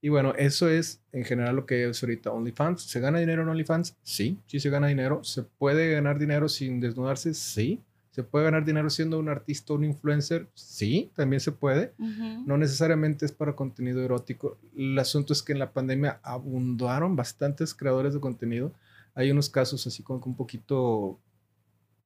[0.00, 2.82] Y bueno, eso es en general lo que es ahorita OnlyFans.
[2.82, 3.96] ¿Se gana dinero en OnlyFans?
[4.02, 5.22] Sí, sí se gana dinero.
[5.24, 7.34] ¿Se puede ganar dinero sin desnudarse?
[7.34, 7.82] Sí.
[8.16, 10.48] ¿Se puede ganar dinero siendo un artista o un influencer?
[10.54, 11.92] Sí, también se puede.
[11.98, 12.44] Ujú.
[12.46, 14.56] No necesariamente es para contenido erótico.
[14.74, 18.72] El asunto es que en la pandemia abundaron bastantes creadores de contenido.
[19.14, 21.20] Hay unos casos así como que un poquito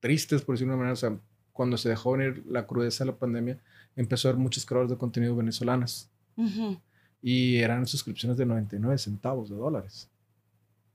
[0.00, 0.94] tristes, por decirlo de una manera.
[0.94, 1.16] O sea,
[1.52, 3.60] cuando se dejó venir la crudeza de la pandemia,
[3.94, 6.76] empezó a haber muchos creadores de contenido venezolanos Ujú.
[7.22, 10.08] y eran suscripciones de 99 centavos de dólares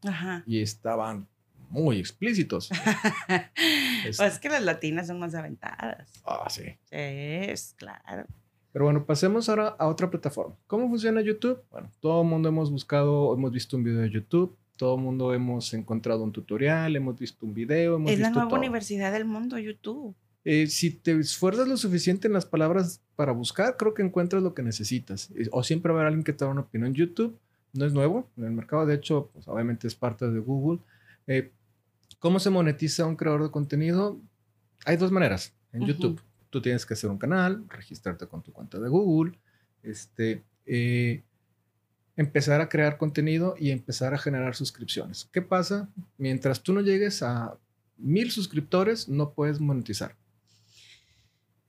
[0.04, 0.44] Ajá.
[0.46, 1.26] y estaban
[1.70, 2.70] muy explícitos.
[4.06, 6.10] Pues es que las latinas son más aventadas.
[6.26, 6.64] Ah, sí.
[6.64, 8.26] Sí, es claro.
[8.72, 10.56] Pero bueno, pasemos ahora a otra plataforma.
[10.68, 11.62] ¿Cómo funciona YouTube?
[11.72, 15.34] Bueno, todo el mundo hemos buscado, hemos visto un video de YouTube, todo el mundo
[15.34, 18.60] hemos encontrado un tutorial, hemos visto un video, hemos Es la nueva todo.
[18.60, 20.14] universidad del mundo, YouTube.
[20.44, 24.54] Eh, si te esfuerzas lo suficiente en las palabras para buscar, creo que encuentras lo
[24.54, 25.32] que necesitas.
[25.32, 26.94] Eh, O siempre va a haber alguien que te da una opinión.
[26.94, 27.40] YouTube
[27.74, 30.80] no es nuevo en el mercado, de hecho, pues, obviamente es parte de Google.
[31.28, 31.52] Eh,
[32.26, 34.20] ¿Cómo se monetiza un creador de contenido?
[34.84, 35.86] Hay dos maneras en.
[35.86, 36.20] YouTube.
[36.50, 39.38] Tú tienes que hacer un canal, registrarte con tu cuenta de Google,
[39.84, 41.22] este, eh,
[42.16, 45.30] empezar a crear contenido y empezar a generar suscripciones.
[45.32, 45.88] ¿Qué pasa?
[46.18, 47.60] Mientras tú no llegues a
[47.96, 50.16] mil suscriptores, no puedes monetizar.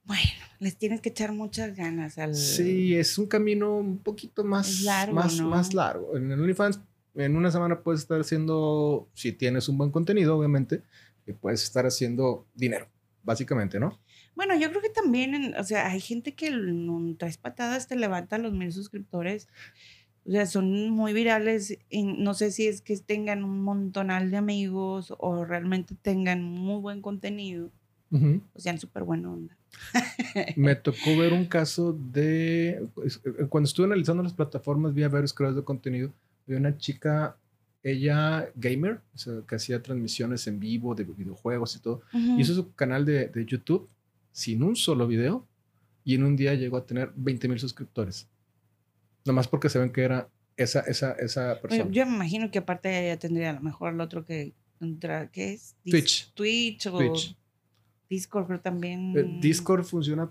[0.04, 0.22] Bueno,
[0.58, 2.34] les tienes que echar muchas ganas al.
[2.34, 5.50] Sí, es un camino un poquito más largo, más, ¿no?
[5.50, 6.16] más largo.
[6.16, 6.80] En el OnlyFans,
[7.16, 10.82] en una semana puedes estar haciendo, si tienes un buen contenido, obviamente,
[11.24, 12.86] que puedes estar haciendo dinero,
[13.24, 13.98] básicamente, ¿no?
[14.34, 17.96] Bueno, yo creo que también, en- o sea, hay gente que en tres patadas te
[17.96, 19.48] levanta los mil suscriptores.
[20.26, 21.78] O sea, son muy virales.
[21.88, 26.80] y no sé si es que tengan un montonal de amigos o realmente tengan muy
[26.80, 27.70] buen contenido.
[28.10, 28.40] Ujú.
[28.54, 29.56] O sean súper buena onda.
[30.56, 32.70] Me tocó ver un caso de,
[33.04, 36.12] eh, cuando estuve analizando las plataformas, vi a varios creadores de contenido,
[36.54, 37.36] una chica,
[37.82, 42.02] ella gamer, o sea, que hacía transmisiones en vivo de videojuegos y todo.
[42.12, 42.38] Ujú.
[42.38, 43.88] Hizo su canal de, de YouTube
[44.32, 45.46] sin un solo video
[46.04, 48.28] y en un día llegó a tener 20 mil suscriptores.
[49.24, 51.90] Nomás porque se ven que era esa, esa, esa Bueno, persona.
[51.90, 55.54] yo me imagino que aparte ya tendría a lo mejor el otro que entra, ¿qué
[55.54, 55.74] es?
[55.84, 56.32] Twitch.
[56.34, 57.36] Twitch o Twitch.
[58.08, 59.14] Discord, creo también.
[59.16, 60.30] Eh, Discord funciona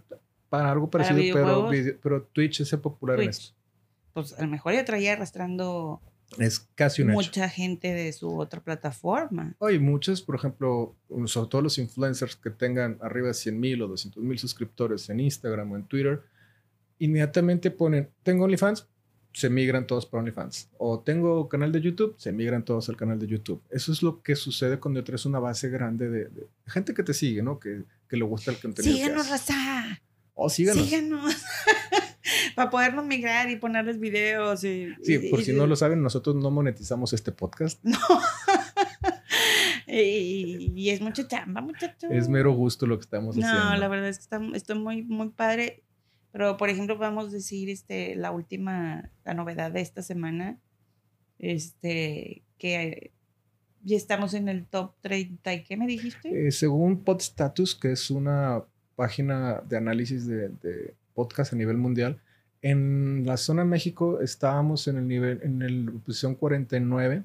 [0.50, 1.36] para algo ¿Para parecido,
[1.70, 1.70] pero,
[2.02, 3.38] pero Twitch es el popular en Twitch.
[3.38, 3.55] esto.
[4.16, 6.02] Pues a lo mejor ya traía arrastrando
[6.40, 7.18] Es casi un hecho.
[7.18, 9.54] mucha gente de su otra plataforma.
[9.60, 13.90] Hay muchos, por ejemplo, sobre todo los influencers que tengan arriba de 100 mil o
[13.90, 16.22] 200 mil suscriptores en Instagram o en Twitter,
[16.98, 18.88] inmediatamente ponen, tengo OnlyFans,
[19.34, 20.70] se migran todos para OnlyFans.
[20.78, 23.62] O tengo canal de YouTube, se migran todos al canal de YouTube.
[23.70, 27.14] Eso es lo que sucede cuando traes una base grande de, de gente que te
[27.14, 27.60] sigue, ¿no?
[27.60, 28.96] Que, que le gusta el contenido.
[28.96, 30.02] Síganos, raza.
[30.36, 30.86] O síganos.
[30.86, 31.36] Síganos.
[32.56, 34.64] Para podernos migrar y ponerles videos.
[34.64, 37.84] Y, Sí, y- por y- si no lo saben, nosotros no monetizamos este podcast.
[37.84, 37.98] No.
[39.88, 42.10] y, y es mucha chamba, muchachos.
[42.12, 43.64] Es mero gusto lo que estamos haciendo.
[43.72, 45.84] No, la verdad es que está, estoy muy, muy padre.
[46.32, 50.60] Pero, por ejemplo, vamos a decir este, la última, la novedad de esta semana,
[51.40, 53.12] este, que
[53.84, 55.54] ya estamos en el top 30.
[55.54, 56.48] ¿Y qué me dijiste?
[56.48, 58.64] Eh, según Podstatus, que es una
[58.96, 62.20] página de análisis de, de podcast a nivel mundial,
[62.70, 67.24] en la zona México estábamos en el nivel, en el posición 49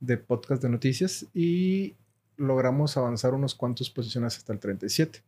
[0.00, 1.94] de podcast de noticias y
[2.36, 5.20] logramos avanzar unos cuantos posiciones hasta el 37.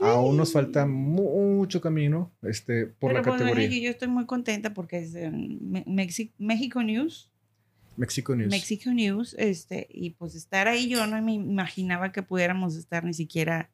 [0.00, 0.54] Aún nos Sí.
[0.54, 3.82] falta mucho camino este, por Pero la pues, categoría.
[3.84, 7.30] yo estoy muy contenta porque es Mexi- México News.
[7.96, 8.50] Mexico News.
[8.50, 13.12] México News, este, y pues estar ahí, yo no me imaginaba que pudiéramos estar ni
[13.14, 13.68] siquiera,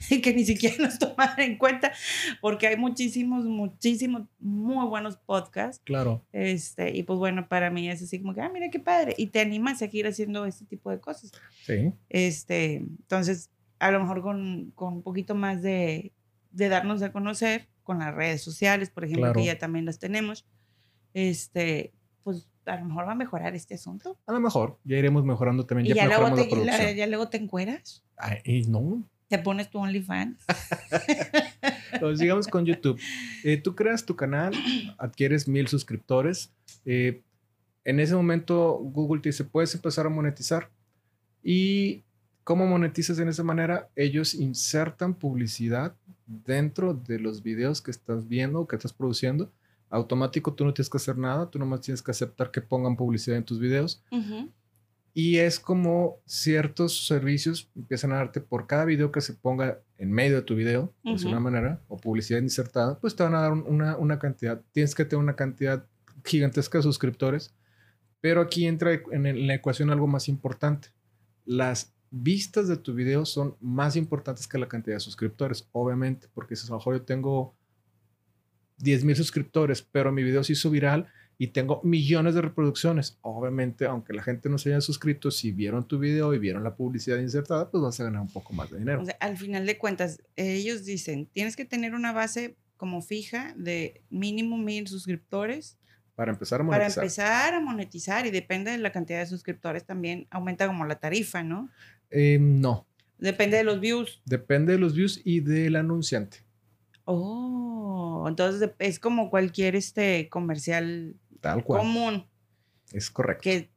[0.22, 1.92] que ni siquiera nos tomaran en cuenta,
[2.40, 6.24] porque hay muchísimos, muchísimos muy buenos podcasts, Claro.
[6.32, 9.28] este, y pues bueno, para mí es así como que, ah, mira qué padre, y
[9.28, 11.32] te animas a seguir haciendo este tipo de cosas.
[11.64, 11.92] Sí.
[12.08, 16.12] Este, entonces, a lo mejor con, con un poquito más de,
[16.50, 19.38] de darnos a conocer con las redes sociales, por ejemplo, Claro.
[19.40, 20.46] que ya también las tenemos,
[21.14, 24.18] este, pues a lo mejor va a mejorar este asunto.
[24.26, 25.86] A lo mejor ya iremos mejorando también.
[25.86, 29.78] Y Ya, ya luego, te, la ya luego te encueras, Ay, no, te pones tu
[29.78, 30.44] OnlyFans.
[31.98, 32.98] Pues sigamos con YouTube.
[33.44, 34.54] Eh, tú creas tu canal,
[34.96, 36.50] adquieres mil suscriptores.
[36.86, 37.20] eh,
[37.84, 40.70] en ese momento Google te dice, puedes empezar a monetizar.
[41.42, 42.04] Y
[42.50, 43.90] ¿Cómo monetizas en esa manera?
[43.94, 45.94] Ellos insertan publicidad
[46.26, 49.52] dentro de los videos que estás viendo o que estás produciendo.
[49.88, 53.36] Automático, tú no tienes que hacer nada, tú nomás tienes que aceptar que pongan publicidad
[53.36, 54.02] en tus videos.
[55.12, 60.12] Y es como ciertos servicios empiezan a darte por cada video que se ponga en
[60.12, 63.52] medio de tu video, de alguna manera, o publicidad insertada, pues te van a dar
[63.52, 64.62] una, una, cantidad.
[64.72, 65.84] Tienes que tener una cantidad
[66.24, 67.54] gigantesca de suscriptores.
[68.20, 70.88] Pero aquí entra en la ecuación algo más importante.
[71.44, 76.54] Las vistas de tu video son más importantes que la cantidad de suscriptores, obviamente, porque
[76.54, 77.54] si a lo mejor yo tengo
[78.78, 81.08] 10 mil suscriptores, pero mi video se hizo viral
[81.42, 83.16] y tengo millones de reproducciones.
[83.22, 86.76] Obviamente, aunque la gente no se haya suscrito, si vieron tu video y vieron la
[86.76, 89.02] publicidad insertada, pues vas a ganar un poco más de dinero.
[89.18, 94.58] al final de cuentas, ellos dicen, tienes que tener una base como fija de mínimo
[94.58, 95.78] mil suscriptores.
[96.14, 96.94] Para empezar a monetizar.
[96.94, 100.96] Para empezar a monetizar y depende de la cantidad de suscriptores también aumenta como la
[100.96, 101.70] tarifa, ¿no?
[102.10, 102.86] Eh, no.
[103.16, 104.20] Depende de los views.
[104.26, 106.44] Depende de los views y del anunciante.
[107.06, 111.80] Oh, entonces es como cualquier este comercial Tal cual.
[111.80, 112.26] común.
[112.92, 113.42] Es correcto.
[113.42, 113.70] Que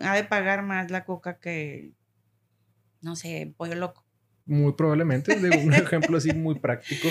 [0.00, 1.92] ha de pagar más la coca que,
[3.02, 4.04] no sé, pollo loco.
[4.44, 7.08] Muy probablemente, de un ejemplo así muy práctico.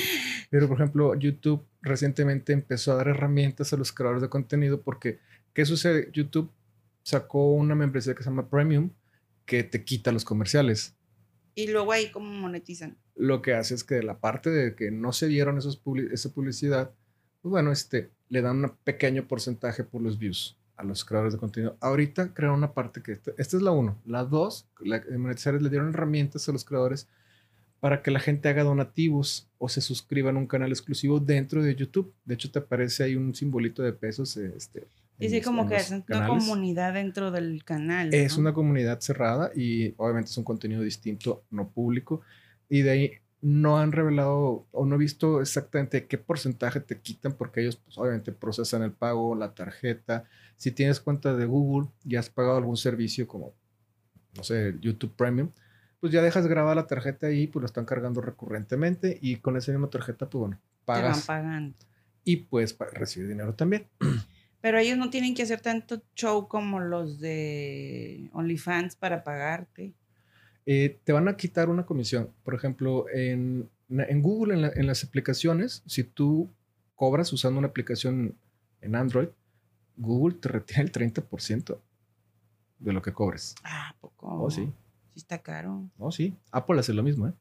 [0.50, 5.20] Pero, por ejemplo, YouTube recientemente empezó a dar herramientas a los creadores de contenido porque,
[5.54, 6.10] ¿qué sucede?
[6.14, 6.52] YouTube
[7.04, 8.90] sacó una membresía que se llama Premium
[9.46, 10.96] que te quita los comerciales.
[11.54, 12.98] Y luego ahí, ¿cómo monetizan?
[13.16, 15.82] Lo que hace es que de la parte de que no se dieron esos
[16.12, 16.92] esa publicidad,
[17.46, 21.40] pues bueno, este, le dan un pequeño porcentaje por los views a los creadores de
[21.40, 21.78] contenido.
[21.80, 24.00] Ahorita crearon una parte que, esta, es la uno.
[24.04, 27.08] La dos, la, monetizar le dieron herramientas a los creadores
[27.82, 31.76] para que la gente haga donativos o se suscriba a un canal exclusivo dentro de
[31.76, 32.12] YouTube.
[32.26, 34.36] De hecho, te aparece ahí un simbolito de pesos.
[34.38, 34.88] Este,
[35.20, 38.12] y sí, como que es una comunidad dentro del canal.
[38.12, 42.22] Es una comunidad cerrada y obviamente es un contenido distinto, no público.
[42.70, 43.12] Y de ahí
[43.46, 47.96] no han revelado o no he visto exactamente qué porcentaje te quitan porque ellos pues,
[47.96, 50.24] obviamente procesan el pago, la tarjeta.
[50.58, 53.54] Si tienes cuenta de Google y has pagado algún servicio como,
[54.36, 55.52] no sé, YouTube Premium,
[56.00, 59.72] pues ya dejas grabada la tarjeta ahí, pues lo están cargando recurrentemente y con esa
[59.72, 61.24] misma tarjeta, pues bueno, pagas.
[61.24, 61.78] Te van pagando.
[62.24, 63.86] Y puedes recibir dinero también.
[64.62, 69.94] Pero ellos no tienen que hacer tanto show como los de OnlyFans para pagarte.
[70.66, 72.32] Eh, te van a quitar una comisión.
[72.44, 73.70] Por ejemplo, en,
[74.22, 76.50] Google, en, las aplicaciones, si tú
[76.96, 78.36] cobras usando una aplicación
[78.82, 79.30] en Android,
[79.98, 81.80] Google te retira el 30%
[82.80, 83.56] de lo que cobres.
[83.64, 84.28] Ah, poco.
[84.28, 84.72] Oh, sí.
[85.14, 85.90] Sí está caro.
[85.98, 86.36] Oh, sí.
[86.52, 87.34] Apple hace lo mismo, ¿eh?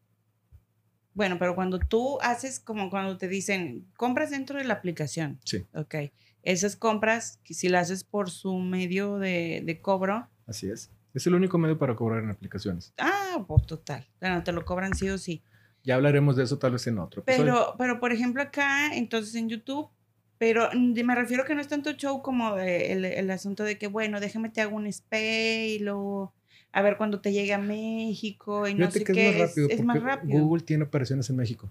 [1.15, 5.39] Bueno, pero cuando tú haces como cuando te dicen, compras dentro de la aplicación.
[5.45, 5.65] Sí.
[5.73, 5.95] Ok.
[6.43, 10.29] Esas compras, si las haces por su medio de, cobro.
[10.47, 10.91] Así es.
[11.15, 12.93] Es el único medio para cobrar en aplicaciones.
[12.99, 14.07] Ah, pues total.
[14.21, 15.43] Bueno, te lo cobran sí o sí.
[15.85, 17.23] Ya hablaremos de eso tal vez en otro.
[17.25, 19.89] Pero, pero por ejemplo, acá, entonces en YouTube,
[20.39, 24.19] pero me refiero que no es tanto show como el, el, asunto de que, bueno,
[24.19, 26.35] déjame te hago un spay y luego
[26.73, 29.29] a ver cuando te llegue a México y no sé qué.
[29.29, 29.69] Es más rápido.
[29.69, 30.41] Es, más rápido.
[30.43, 31.71] Google tiene operaciones en México.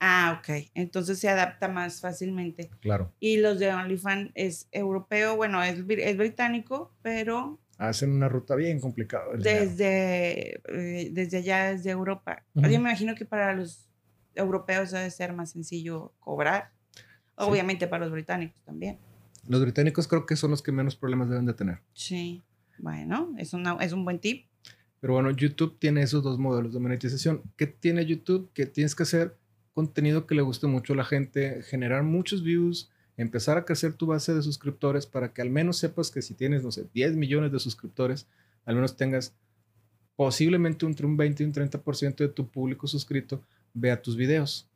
[0.00, 0.68] Ah, ok.
[0.74, 2.70] Entonces se adapta más fácilmente.
[2.80, 3.12] Claro.
[3.20, 7.60] Y los de OnlyFans es europeo, bueno, es, es británico, pero...
[7.78, 9.24] Hacen una ruta bien complicada.
[9.36, 12.44] Desde, eh, desde allá, desde Europa.
[12.54, 13.88] Yo me imagino que para los
[14.34, 16.70] europeos debe ser más sencillo cobrar.
[17.36, 18.98] Obviamente para los británicos también.
[19.46, 21.78] Los británicos creo que son los que menos problemas deben de tener.
[21.94, 22.42] Sí.
[22.78, 24.46] Bueno, es, una, es un buen tip.
[25.00, 27.42] Pero bueno, YouTube tiene esos dos modelos de monetización.
[27.56, 28.50] ¿Qué tiene YouTube?
[28.52, 29.36] Que tienes que hacer
[29.72, 34.06] contenido que le guste mucho a la gente, generar muchos views, empezar a crecer tu
[34.06, 37.52] base de suscriptores para que al menos sepas que si tienes, no sé, 10 millones
[37.52, 38.26] de suscriptores,
[38.64, 39.34] al menos tengas
[40.16, 43.42] posiblemente entre un 20 y un 30% de tu público suscrito
[43.74, 44.66] vea tus videos.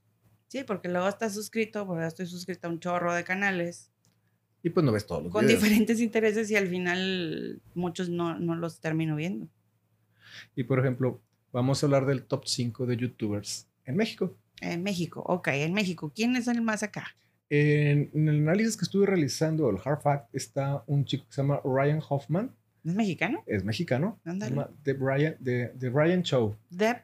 [0.49, 3.93] Sí, porque luego estás suscrito, porque estoy suscrito a un chorro de canales
[4.63, 8.55] y pues no ves todos los Con diferentes intereses y al final muchos no, no,
[8.55, 9.49] los termino viendo.
[10.55, 11.21] Y por ejemplo,
[11.53, 14.37] vamos a hablar del top 5 de youtubers en México.
[14.61, 16.13] En México, ok, en México.
[16.15, 17.17] ¿Quién es el más acá?
[17.55, 21.61] En, el análisis que estuve realizando, el Hard Fact, está un chico que se llama
[21.63, 22.51] Ryan Hoffman.
[22.83, 23.45] ¿Es mexicano?
[23.45, 24.19] Es mexicano.
[24.85, 26.57] The Brian, The Ryan Show.
[26.75, 27.03] The,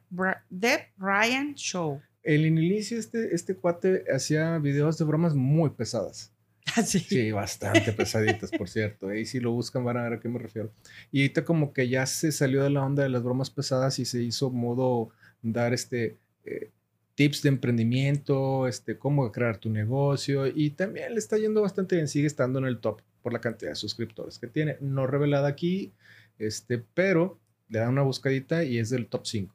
[0.97, 2.01] Ryan Show.
[2.23, 6.33] El inicio, este, este cuate hacía videos de bromas muy pesadas.
[6.87, 7.31] sí.
[7.31, 9.09] bastante pesaditas, por cierto.
[9.09, 10.73] Ahí si lo buscan van a ver a qué me refiero.
[11.13, 14.07] Y ahorita como que ya se salió de la onda de las bromas pesadas y
[14.07, 15.11] se hizo modo
[15.43, 16.71] dar este eh,
[17.19, 22.07] tips de emprendimiento, este cómo crear tu negocio y también le está yendo bastante bien,
[22.07, 24.77] sigue estando en el top por la cantidad de suscriptores que tiene.
[24.81, 25.93] No revelada aquí,
[26.39, 29.53] este, pero le dan una buscadita y es del top 5.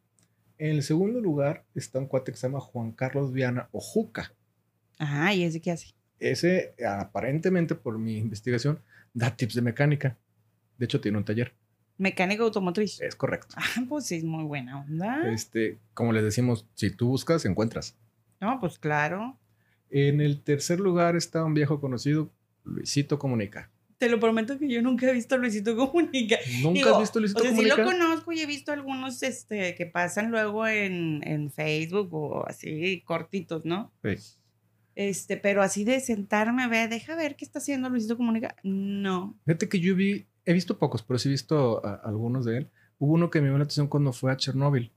[0.58, 4.34] En el segundo lugar está un cuate que se llama Juan Carlos Viana o Juca.
[4.97, 5.93] Ajá, ¿y ese qué hace?
[6.19, 8.82] Ese, aparentemente, por mi investigación,
[9.13, 10.17] da tips de mecánica.
[10.78, 11.54] De hecho, tiene un taller.
[12.04, 13.00] Mecánica automotriz.
[13.02, 13.56] Es correcto.
[13.58, 15.32] Ah, pues sí, es muy buena onda.
[15.32, 17.98] Este, como les decimos, si tú buscas, encuentras.
[18.42, 19.39] No, pues claro.
[19.89, 22.30] En el tercer lugar está un viejo conocido,
[22.66, 23.72] Luisito Comunica.
[23.98, 26.36] Te lo prometo que yo nunca he visto a Luisito Comunica.
[26.62, 27.76] ¿Nunca has visto a Luisito o sea, Comunica?
[27.76, 32.46] Sí lo conozco y he visto algunos este, que pasan luego en, en Facebook o
[32.46, 33.94] así cortitos, ¿no?
[34.04, 34.18] Sí.
[34.96, 38.58] Este, pero así de sentarme a ver, deja ver qué está haciendo Luisito Comunica.
[38.63, 39.39] No.
[39.46, 42.70] Fíjate que yo vi, he visto pocos, pero sí he visto a- algunos de él.
[43.00, 44.92] Hubo uno que me llamó la atención cuando fue a Chernóbil.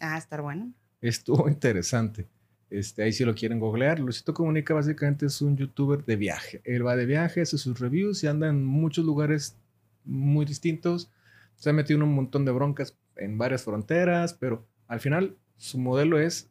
[0.00, 0.72] Ah, estar bueno.
[1.00, 2.28] Estuvo interesante.
[2.70, 3.98] Este, ahí si lo quieren googlear.
[4.00, 6.60] Luisito Comunica básicamente es un youtuber de viaje.
[6.64, 9.56] Él va de viaje, hace sus reviews y anda en muchos lugares
[10.04, 11.10] muy distintos.
[11.56, 15.78] Se ha metido en un montón de broncas en varias fronteras, pero al final su
[15.78, 16.48] modelo es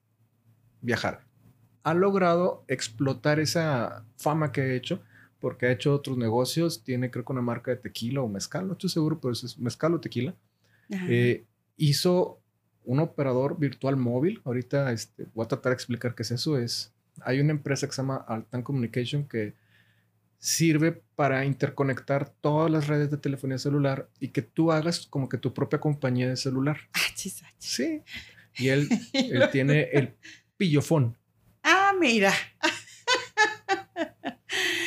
[0.82, 1.26] viajar.
[1.84, 5.02] Ha logrado explotar esa fama que ha hecho
[5.42, 6.84] porque ha hecho otros negocios.
[6.84, 9.94] Tiene creo que una marca de tequila o mezcal, no estoy seguro, pero es mezcal
[9.94, 10.34] o tequila.
[10.90, 11.46] Eh,
[11.78, 12.40] hizo
[12.86, 14.42] un operador virtual móvil.
[14.46, 16.58] Ahorita este, voy a tratar de explicar qué es eso.
[16.58, 19.56] Es, hay una empresa que se llama Altan Communication que
[20.38, 25.38] sirve para interconectar todas las redes de telefonía celular y que tú hagas como que
[25.38, 26.78] tu propia compañía de celular.
[26.94, 27.56] Achis, achis.
[27.60, 28.02] Sí.
[28.58, 30.14] Y él, él tiene el
[30.58, 31.18] pillofón
[31.64, 32.34] Ah, mira.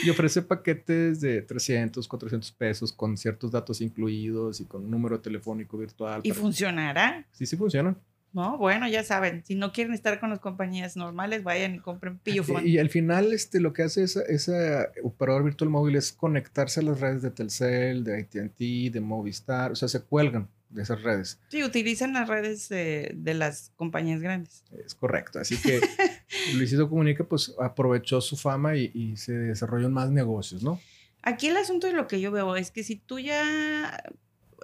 [0.05, 5.21] Y ofrece paquetes de 300, 400 pesos con ciertos datos incluidos y con un número
[5.21, 6.21] telefónico virtual.
[6.25, 7.27] ¿Y funcionará?
[7.33, 7.97] Sí, sí funcionan.
[8.33, 12.19] No, bueno, ya saben, si no quieren estar con las compañías normales, vayan y compren
[12.19, 12.67] pillofón.
[12.67, 16.81] Y, y al final, este, lo que hace esa, ese operador virtual móvil es conectarse
[16.81, 21.03] a las redes de Telcel, de ATT, de Movistar, o sea, se cuelgan de esas
[21.03, 21.41] redes.
[21.49, 24.65] Sí, utilizan las redes de las compañías grandes.
[24.85, 25.39] Es correcto.
[25.39, 25.81] Así que
[26.55, 30.81] Luisito Comunica, pues aprovechó su fama y, y se desarrolló en más negocios, ¿no?
[31.23, 34.03] Aquí el asunto de lo que yo veo es que si tú ya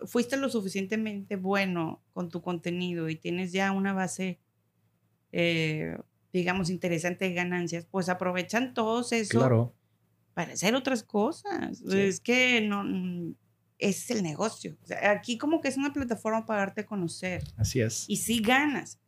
[0.06, 4.38] fuiste lo suficientemente bueno con tu contenido y tienes ya una base,
[5.32, 5.96] eh,
[6.32, 9.74] digamos, interesante de ganancias, pues aprovechan todos eso Claro.
[10.34, 11.78] para hacer otras cosas.
[11.78, 11.98] Sí.
[11.98, 12.84] Es que no
[13.80, 14.76] es el negocio.
[14.82, 18.04] O sea, aquí como que es una plataforma para darte a conocer Así es.
[18.08, 18.98] y sí ganas,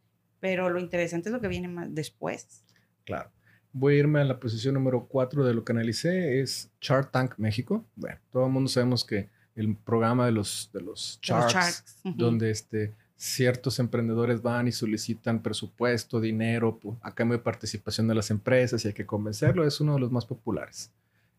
[0.41, 2.65] pero lo interesante es lo que viene más después.
[3.05, 3.31] Claro.
[3.73, 7.35] Voy a irme a la posición número 4 de lo que analicé, es Shark Tank
[7.39, 7.87] México.
[7.97, 12.17] Bueno, todo el mundo sabemos que el programa de los, de los De ujú.
[12.19, 18.31] donde este, ciertos emprendedores van y solicitan presupuesto, dinero a cambio de participación de las
[18.31, 20.91] empresas y hay que convencerlo, es uno de los más populares.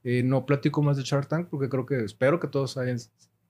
[0.03, 2.97] Eh, no platico más de Shark Tank porque creo que espero que todos hayan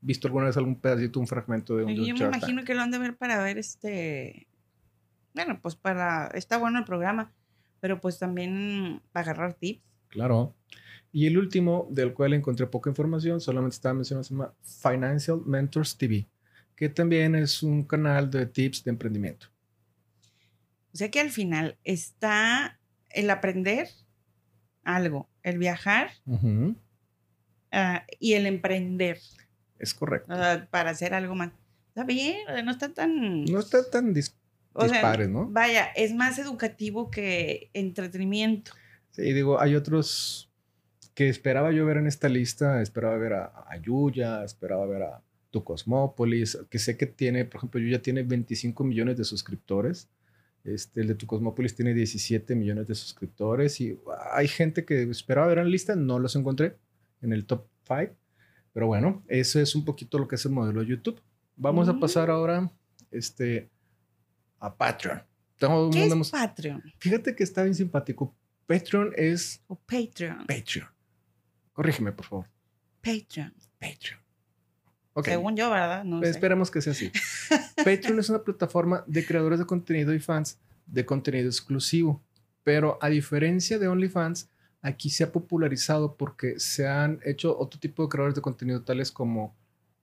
[0.01, 2.67] visto alguna vez algún pedacito, un fragmento de un, de Yo me Shark imagino Tank.
[2.67, 4.47] que lo han de ver para ver este.
[5.33, 6.27] Bueno, pues para.
[6.27, 7.31] Está bueno el programa,
[7.79, 9.81] pero pues también para agarrar tips.
[10.09, 10.53] Claro.
[11.11, 15.95] Y el último, del cual encontré poca información, solamente estaba mencionado, se llama Financial Mentors
[15.95, 16.27] TV,
[16.75, 19.47] que también es un canal de tips de emprendimiento.
[20.91, 23.89] O sea que al final está el aprender
[24.83, 26.11] algo, el viajar
[27.71, 29.19] ah, y el emprender
[29.79, 30.33] Es correcto.
[30.71, 31.51] para hacer algo más.
[31.89, 33.45] Está bien, no está tan.
[33.45, 34.33] No está tan dis-
[34.73, 35.47] o sea, dispares, ¿no?
[35.49, 38.71] Vaya, es más educativo que entretenimiento.
[39.11, 40.49] Sí, digo, hay otros
[41.13, 42.81] que esperaba yo ver en esta lista.
[42.81, 47.57] Esperaba ver a, a Yuya, esperaba ver a Tu Cosmópolis, que sé que tiene, por
[47.59, 50.09] ejemplo, Yuya tiene 25 millones de suscriptores.
[50.63, 53.79] Este, el de Tu Cosmópolis tiene 17 millones de suscriptores.
[53.81, 53.99] Y
[54.31, 56.77] hay gente que esperaba ver en la lista, no los encontré
[57.21, 58.15] en el top 5.
[58.73, 61.21] Pero bueno, eso es un poquito lo que es el modelo de YouTube.
[61.55, 62.71] Vamos a pasar ahora
[63.11, 63.69] este,
[64.59, 65.21] a Patreon.
[65.59, 68.35] El ¿Qué es Patreon Fíjate que está bien simpático.
[68.65, 70.45] Patreon es o Patreon?
[70.45, 70.87] Patreon.
[71.73, 72.47] Corrígeme, por favor.
[73.01, 73.53] Patreon.
[73.79, 74.22] Patreon.
[75.23, 76.03] Según yo, ¿verdad?
[76.03, 76.29] No sé.
[76.29, 77.11] Esperemos que sea así.
[77.77, 82.21] Patreon es una plataforma de creadores de contenido y fans de contenido exclusivo.
[82.63, 84.49] Pero a diferencia de OnlyFans,
[84.81, 89.11] aquí se ha popularizado porque se han hecho otro tipo de creadores de contenido, tales
[89.11, 89.55] como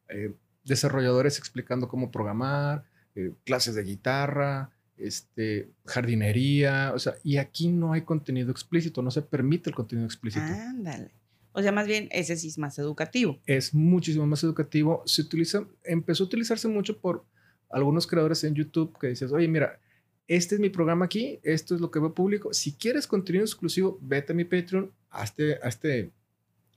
[0.09, 0.35] eh,
[0.65, 2.85] desarrolladores explicando cómo programar,
[3.15, 6.93] eh, clases de guitarra, este, jardinería.
[6.95, 10.45] O sea, y aquí no hay contenido explícito, no se permite el contenido explícito.
[10.45, 11.11] Ándale.
[11.53, 13.41] O sea, más bien, ese sí es más educativo.
[13.47, 15.03] es muchísimo más educativo.
[15.07, 17.25] Se utiliza, empezó a utilizarse mucho por
[17.69, 19.81] algunos creadores en YouTube que dices, oye, mira,
[20.29, 22.53] este es mi programa aquí, esto es lo que veo público.
[22.53, 26.11] Si quieres contenido exclusivo, vete a mi Patreon, hazte, hazte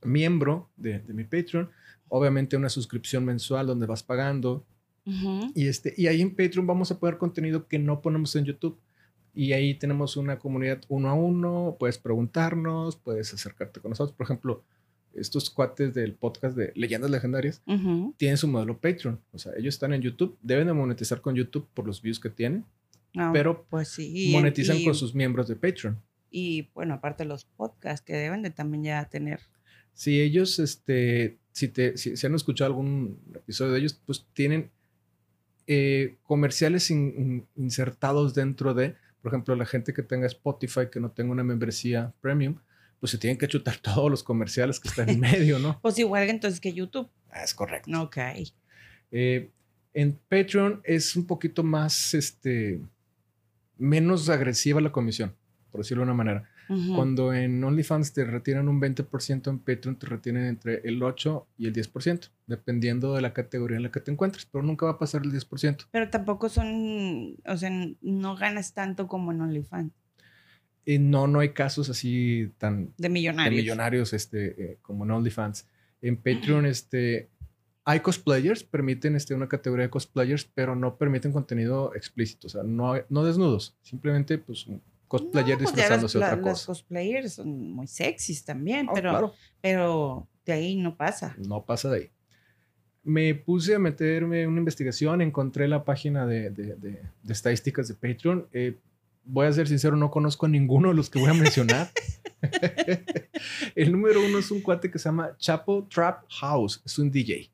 [0.03, 1.69] miembro de, de mi Patreon.
[2.09, 4.65] Obviamente una suscripción mensual donde vas pagando
[5.05, 5.51] Ujú.
[5.53, 8.77] Y, este, y ahí en Patreon vamos a poner contenido que no ponemos en YouTube.
[9.35, 14.15] Y ahí tenemos una comunidad uno a uno, puedes preguntarnos, puedes acercarte con nosotros.
[14.15, 14.63] Por ejemplo,
[15.15, 18.13] estos cuates del podcast de Leyendas Legendarias Ujú.
[18.17, 19.19] tienen su modelo Patreon.
[19.31, 22.29] O sea, ellos están en YouTube, deben de monetizar con YouTube por los views que
[22.29, 22.65] tienen,
[23.15, 24.29] Ah, pero pues sí.
[24.31, 25.99] monetizan y- con sus miembros de Patreon.
[26.31, 29.39] Y bueno, aparte los podcasts que deben de también ya tener.
[29.93, 34.71] Si ellos, este, si, te, si, si han escuchado algún episodio de ellos, pues tienen
[35.67, 40.99] eh, comerciales in- in- insertados dentro de, por ejemplo, la gente que tenga Spotify, que
[40.99, 42.57] no tenga una membresía premium,
[42.99, 45.79] pues se tienen que chutar todos los comerciales que están en medio, ¿no?
[45.81, 47.09] Pues igual entonces que YouTube.
[47.31, 47.89] Ah, es correcto.
[48.01, 48.17] Ok.
[49.11, 49.49] Eh,
[49.93, 52.81] en Patreon es un poquito más, este,
[53.77, 55.33] menos agresiva la comisión,
[55.71, 56.49] por decirlo de una manera.
[56.69, 56.95] Ujú.
[56.95, 61.67] Cuando en OnlyFans te retiran un 20%, en Patreon te retienen entre el 8 y
[61.67, 64.97] el 10%, dependiendo de la categoría en la que te encuentres, pero nunca va a
[64.99, 65.87] pasar el 10%.
[65.91, 67.69] Pero tampoco son, o sea,
[68.01, 69.91] no ganas tanto como en OnlyFans,
[70.85, 73.61] Y no, no hay casos así tan de de millonarios.
[73.61, 75.67] millonarios este, eh, como en OnlyFans.
[76.01, 77.29] En Patreon este,
[77.85, 82.63] hay cosplayers, permiten este, una categoría de cosplayers, pero no permiten contenido explícito, o sea,
[82.63, 84.65] no, no desnudos, simplemente pues
[85.19, 86.65] cosplayer No, pues las, disfrazándose de la- otra las cosa.
[86.65, 89.33] cosplayers son muy sexys también, Oh, pero, claro.
[89.61, 91.35] pero de ahí no pasa.
[91.37, 92.09] no pasa de ahí.
[93.03, 97.87] Me puse a meterme en una investigación, encontré la página de, de- de- de estadísticas
[97.87, 98.47] de Patreon.
[98.53, 98.79] Eh,
[99.25, 101.91] voy a ser sincero, no conozco a ninguno de los que voy a mencionar.
[103.75, 107.51] El número uno es un cuate que se llama Chapo Trap House, es un DJ.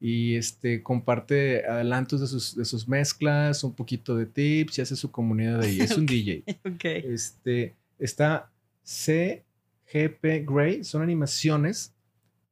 [0.00, 4.96] Y este comparte adelantos de sus, de sus mezclas, un poquito de tips y hace
[4.96, 5.80] su comunidad ahí.
[5.80, 6.44] Es un DJ.
[6.64, 6.84] Ok.
[6.84, 8.50] Este, está
[8.82, 11.94] CGP Grey, son animaciones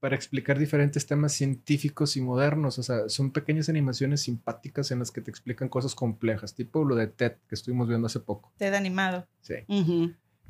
[0.01, 2.79] para explicar diferentes temas científicos y modernos.
[2.79, 6.95] O sea, son pequeñas animaciones simpáticas en las que te explican cosas complejas, tipo lo
[6.95, 8.53] de TED que estuvimos viendo hace poco.
[8.57, 9.27] Te da animado.
[9.41, 9.55] Sí.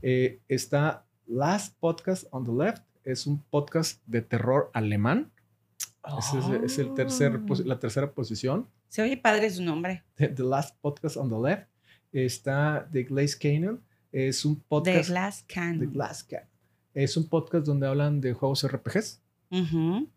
[0.03, 5.31] Eh, está Last Podcast on the Left, es un podcast de terror alemán.
[6.19, 7.55] Ese es, es el tercer, Oh.
[7.65, 8.69] la tercera posición.
[8.89, 10.05] Se oye padre su nombre.
[10.15, 11.69] The, The Last Podcast on the Left.
[12.13, 13.83] Está The Glaze Canyon,
[14.13, 15.11] es un podcast.
[15.11, 15.93] Glass The Can.
[15.93, 16.45] Glass Cat.
[16.95, 19.21] Es un podcast donde hablan de juegos RPGs.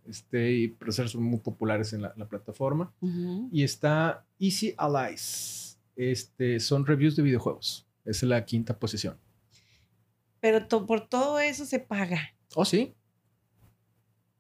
[0.06, 2.94] Este, y por ser son muy populares en la, la plataforma.
[3.52, 5.78] Y está Easy Allies.
[5.96, 7.86] Este, son reviews de videojuegos.
[8.06, 9.18] Esa es la quinta posición.
[10.40, 12.20] Pero to- por todo eso se paga.
[12.56, 12.94] Oh, sí.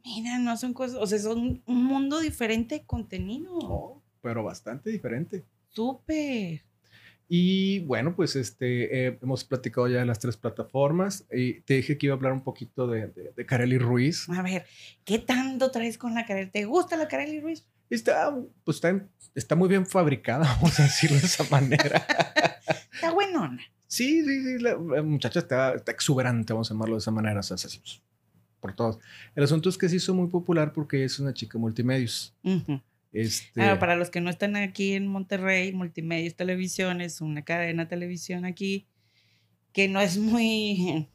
[0.03, 3.51] Mira, no son cosas, o sea, son un mundo diferente de contenido.
[3.61, 5.43] Oh, pero bastante diferente.
[5.69, 6.63] Súper.
[7.27, 11.25] Y bueno, pues este, eh, hemos platicado ya de las tres plataformas.
[11.31, 14.27] Y te dije que iba a hablar un poquito de, de, de Kareli Ruiz.
[14.29, 14.65] A ver,
[15.05, 16.51] ¿qué tanto traes con la Kareli?
[16.51, 17.65] ¿Te gusta la Kareli Ruiz?
[17.91, 18.33] Está,
[18.63, 22.05] pues está, está muy bien fabricada, vamos a decirlo de esa manera.
[22.93, 23.61] Está buenona.
[23.87, 27.43] Sí, sí, sí, la, muchacha está, está exuberante, vamos a llamarlo de esa manera, o
[27.43, 27.57] sea,
[28.61, 28.99] por todos.
[29.35, 32.33] El asunto es que se hizo muy popular porque es una chica multimedios.
[32.43, 32.79] Ujú.
[33.11, 37.83] Este, Ah, para los que no están aquí en Monterrey, Multimedios Televisión es una cadena
[37.83, 38.87] de televisión aquí
[39.73, 41.09] que no es muy...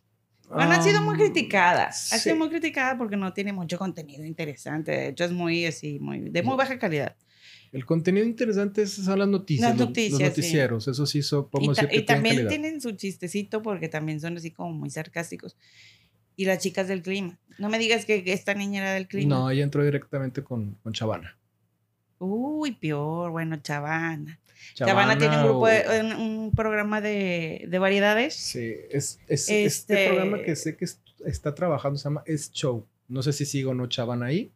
[0.49, 1.87] Bueno, ha sido muy um, criticada.
[1.87, 2.19] Ha sí.
[2.21, 4.93] sido muy criticada porque no tiene mucho contenido interesante.
[4.93, 7.17] De hecho, es muy así, muy, de muy baja calidad.
[7.73, 10.25] El contenido interesante es- son las noticias, Las noticias, los sí.
[10.29, 12.49] noticieros, eso sí, so- Y, podemos ta- decir que y también calidad.
[12.51, 15.57] tienen su chistecito porque también son así como muy sarcásticos.
[16.37, 17.39] Y las chicas del clima.
[17.59, 19.35] No me digas que esta niña era del clima.
[19.35, 21.37] No, ella entró directamente con, con Chavana.
[22.19, 23.31] Uy, peor.
[23.31, 24.39] Bueno, Chavana.
[24.75, 28.35] Chavana tiene un grupo, de- un, un programa de, de variedades.
[28.35, 32.51] Sí, es, es Este- este programa que sé que es- está trabajando, se llama Es
[32.53, 32.87] Show.
[33.09, 34.51] No sé si sigo o no Chavana ahí,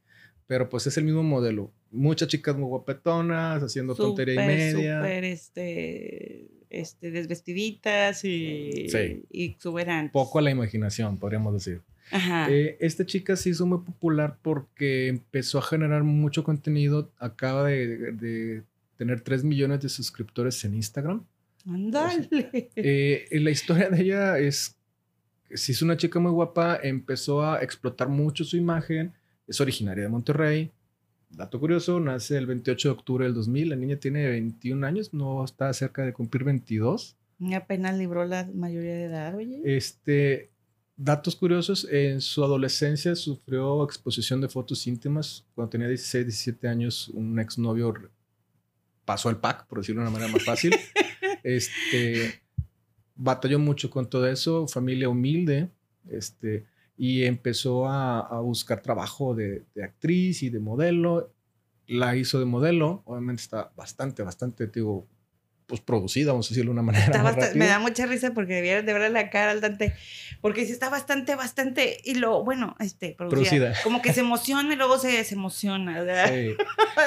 [0.47, 1.70] pero pues es el mismo modelo.
[1.91, 4.99] Muchas chicas muy guapetonas, haciendo tontería y media.
[4.99, 9.25] súper, este, este, desvestiditas y, Sí.
[9.31, 10.12] y exuberantes.
[10.12, 11.83] Poco a la imaginación, podríamos decir.
[12.12, 12.51] Ajá.
[12.51, 17.12] Eh, esta chica se hizo muy popular porque empezó a generar mucho contenido.
[17.18, 18.62] Acaba de, de
[18.97, 21.25] tener 3 millones de suscriptores en Instagram.
[21.66, 22.71] Ándale.
[22.77, 24.77] Eh, la historia de ella es,
[25.53, 29.12] se hizo una chica muy guapa, empezó a explotar mucho su imagen,
[29.47, 30.71] es originaria de Monterrey.
[31.31, 35.45] Dato curioso, nace el 28 de octubre del 2000, la niña tiene 21 años, no
[35.45, 37.16] está cerca de cumplir 22.
[37.39, 39.62] Y apenas libró la mayoría de edad, oye.
[39.64, 40.51] Este,
[40.97, 45.47] datos curiosos, en su adolescencia sufrió exposición de fotos íntimas.
[45.55, 47.95] Cuando tenía 16, 17 años, un exnovio
[49.05, 50.74] pasó el pack, por decirlo de una manera más fácil.
[51.45, 52.43] este,
[53.14, 55.70] batalló mucho con todo eso, familia humilde,
[56.11, 56.66] este,
[57.03, 61.32] y empezó a, buscar trabajo de, de actriz y de modelo.
[61.86, 63.03] la hizo de modelo.
[63.07, 65.07] Obviamente está bastante, bastante, digo,
[65.71, 67.53] pues producida, vamos a decirlo de una manera.
[67.55, 69.95] me da mucha risa porque debieras de verle la cara al Dante,
[70.41, 73.73] porque sí está bastante, bastante, y lo, bueno, este, producida.
[73.85, 76.01] Como que se emociona y luego se desemociona.
[76.03, 76.55] está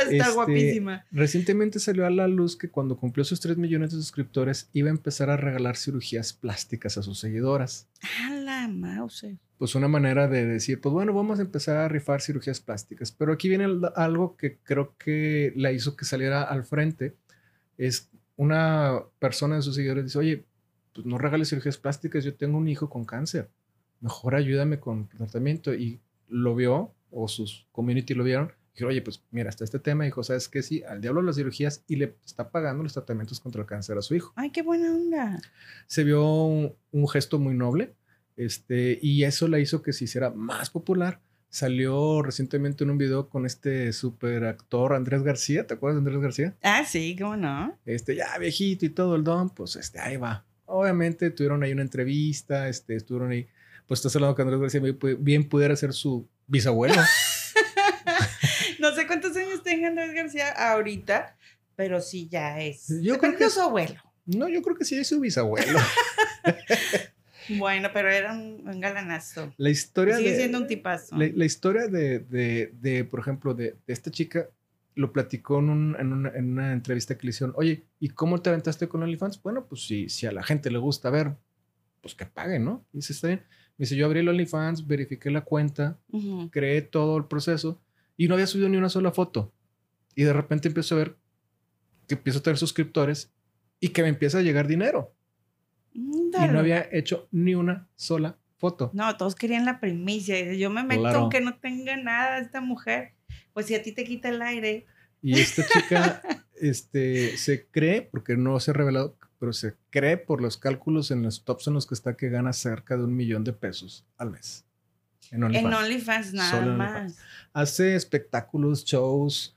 [0.10, 1.06] este, guapísima.
[1.12, 4.92] Recientemente salió a la luz que cuando cumplió sus 3 millones de suscriptores iba a
[4.92, 7.90] empezar a regalar cirugías plásticas a sus seguidoras.
[8.26, 9.26] A la mouse.
[9.58, 13.12] Pues una manera de decir, pues bueno, vamos a empezar a rifar cirugías plásticas.
[13.12, 17.18] Pero aquí viene algo que creo que la hizo que saliera al frente.
[17.78, 20.46] Es una persona de sus seguidores dice, oye,
[20.94, 23.50] pues no regales cirugías plásticas, yo tengo un hijo con cáncer,
[24.00, 25.74] mejor ayúdame con tratamiento.
[25.74, 30.08] Y lo vio, o sus community lo vieron, dijeron, oye, pues mira, está este tema,
[30.08, 30.64] hijo, ¿sabes qué?
[30.64, 34.02] Sí, al diablo las cirugías y le está pagando los tratamientos contra el cáncer a
[34.02, 34.34] su hijo.
[34.36, 35.42] Ay, qué buena onda.
[35.88, 37.94] Se vio un, un gesto muy noble,
[38.36, 41.22] este, y eso la hizo que se hiciera más popular
[41.54, 45.68] Salió recientemente en un video con este super actor Andrés García.
[45.68, 46.56] ¿Te acuerdas de Andrés García?
[46.64, 47.78] Ah, sí, cómo no.
[47.86, 50.44] Este, ya viejito y todo el don, pues este, ahí va.
[50.66, 53.46] Obviamente tuvieron ahí una entrevista, este, estuvieron ahí.
[53.86, 54.82] Pues estás hablando que Andrés García
[55.20, 57.00] bien pudiera ser su bisabuelo.
[58.80, 61.38] no sé cuántos años tenga Andrés García ahorita,
[61.76, 62.88] pero sí ya es.
[63.04, 64.02] Yo creo que es su abuelo.
[64.26, 65.78] No, yo creo que sí es su bisabuelo.
[67.50, 69.54] Bueno, pero era un, galanazo.
[69.58, 71.16] La historia Sigue siendo un tipazo.
[71.18, 74.50] La, historia de, de, de, por ejemplo, de, esta chica
[74.96, 77.56] lo platicó en, un, en, una, en, una, entrevista que le hicieron.
[77.58, 79.42] Oye, ¿y cómo te aventaste con OnlyFans?
[79.42, 81.36] Bueno, pues si, si a la gente le gusta ver,
[82.02, 82.86] pues que paguen, ¿no?
[82.94, 83.44] Y dice, está bien.
[83.78, 85.98] Me dice, yo abrí el OnlyFans, verifiqué la cuenta,
[86.52, 87.82] creé todo el proceso
[88.16, 89.52] y no había subido ni una sola foto.
[90.16, 91.16] Y de repente empiezo a ver
[92.08, 93.32] que empiezo a tener suscriptores
[93.80, 95.16] y que me empieza a llegar dinero.
[95.94, 96.02] Y
[96.52, 98.92] no había hecho ni una sola foto.
[98.94, 100.54] No, todos querían la primicia.
[100.54, 103.14] Yo me meto aunque no tenga nada esta mujer.
[103.54, 104.86] Pues si a ti te quita el aire.
[105.22, 106.22] Y esta chica
[106.60, 111.22] este, se cree, porque no se ha revelado, pero se cree por los cálculos en
[111.24, 114.32] los tops en los que está que gana cerca de un millón de pesos al
[114.32, 114.66] mes.
[115.32, 116.34] En OnlyFans.
[116.34, 117.18] nada más.
[117.54, 119.56] Hace espectáculos, shows,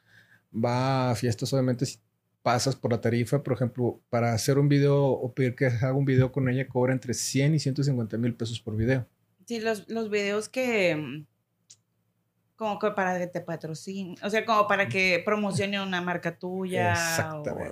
[0.53, 1.87] va a fiestas, obviamente
[2.47, 6.05] pasas por la tarifa, por ejemplo, para hacer un video o pedir que haga un
[6.05, 9.05] video con ella, cobra entre 100 y 150 mil pesos por video.
[9.47, 11.27] Sí, los, los videos que, mm,
[12.55, 16.95] como que para que te patrocine, o sea, como para que promocione una marca tuya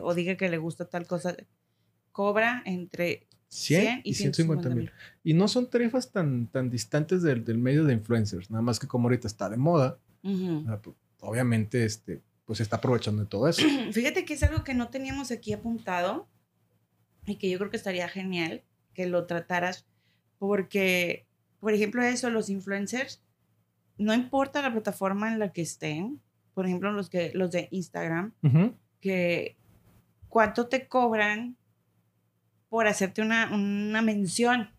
[0.03, 1.37] o, diga que le gusta tal cosa,
[2.11, 4.91] cobra entre 100, y 150 mil.
[5.23, 8.89] Y no son tarifas tan, tan distantes del, del, medio de influencers, nada más que
[8.89, 9.99] como ahorita está de moda,
[10.67, 13.63] ah, pues, obviamente este, pues está aprovechando de todo eso.
[13.93, 16.29] Fíjate que es algo que no teníamos aquí apuntado
[17.27, 19.87] y que yo creo que estaría genial que lo trataras
[20.39, 21.27] porque,
[21.61, 23.23] por ejemplo, eso, los influencers,
[23.97, 26.21] no importa la plataforma en la que estén,
[26.53, 28.33] por ejemplo, los, que, los de Instagram,
[29.01, 29.57] que
[30.29, 31.57] cuánto te cobran
[32.69, 34.71] por hacerte una, una mención.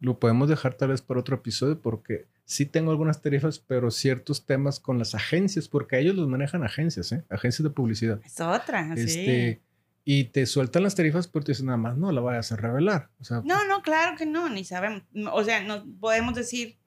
[0.00, 4.46] Lo podemos dejar tal vez para otro episodio porque sí tengo algunas tarifas, pero ciertos
[4.46, 7.24] temas con las agencias, porque ellos los manejan agencias, ¿eh?
[7.28, 8.20] Agencias de publicidad.
[8.24, 9.60] Es otra, este, sí.
[10.04, 13.10] Y te sueltan las tarifas, pero te dicen nada más, no la vayas a revelar.
[13.44, 15.02] no, no, claro que no, ni sabemos.
[15.32, 16.78] O sea, no podemos decir,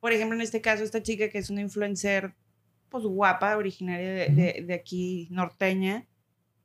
[0.00, 2.34] por ejemplo, en este caso, esta chica que es una influencer,
[2.88, 6.08] pues guapa, originaria de, aquí, norteña,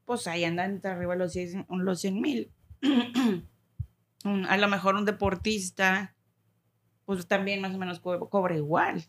[0.06, 2.52] pues ahí andan entre arriba los 100 mil.
[4.24, 6.15] a lo mejor un deportista
[7.06, 9.04] pues también más o menos cobra igual.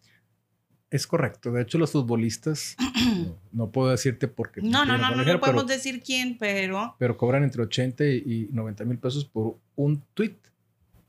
[0.90, 1.50] Es correcto.
[1.50, 2.76] De hecho, los futbolistas,
[3.52, 4.62] no, puedo decirte porque...
[4.62, 6.94] No, no, no, no, no podemos decir quién, pero...
[6.98, 10.36] Pero cobran entre 80 y 90 mil pesos por un tweet.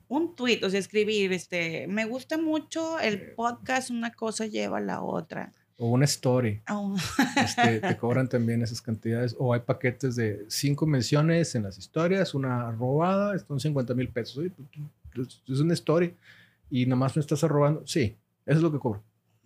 [0.07, 4.81] Un tweet, o sea, escribir, este, me gusta mucho el podcast, una cosa lleva a
[4.81, 5.53] la otra.
[5.77, 6.61] O una story.
[6.69, 6.95] Oh.
[7.35, 9.35] Este, te cobran también esas cantidades.
[9.37, 14.43] O hay paquetes de cinco menciones en las historias, una robada, son 50 mil pesos.
[15.13, 16.15] Pues, es una story
[16.69, 17.85] y nomás me estás robando.
[17.85, 19.03] Sí, eso es lo que cobro.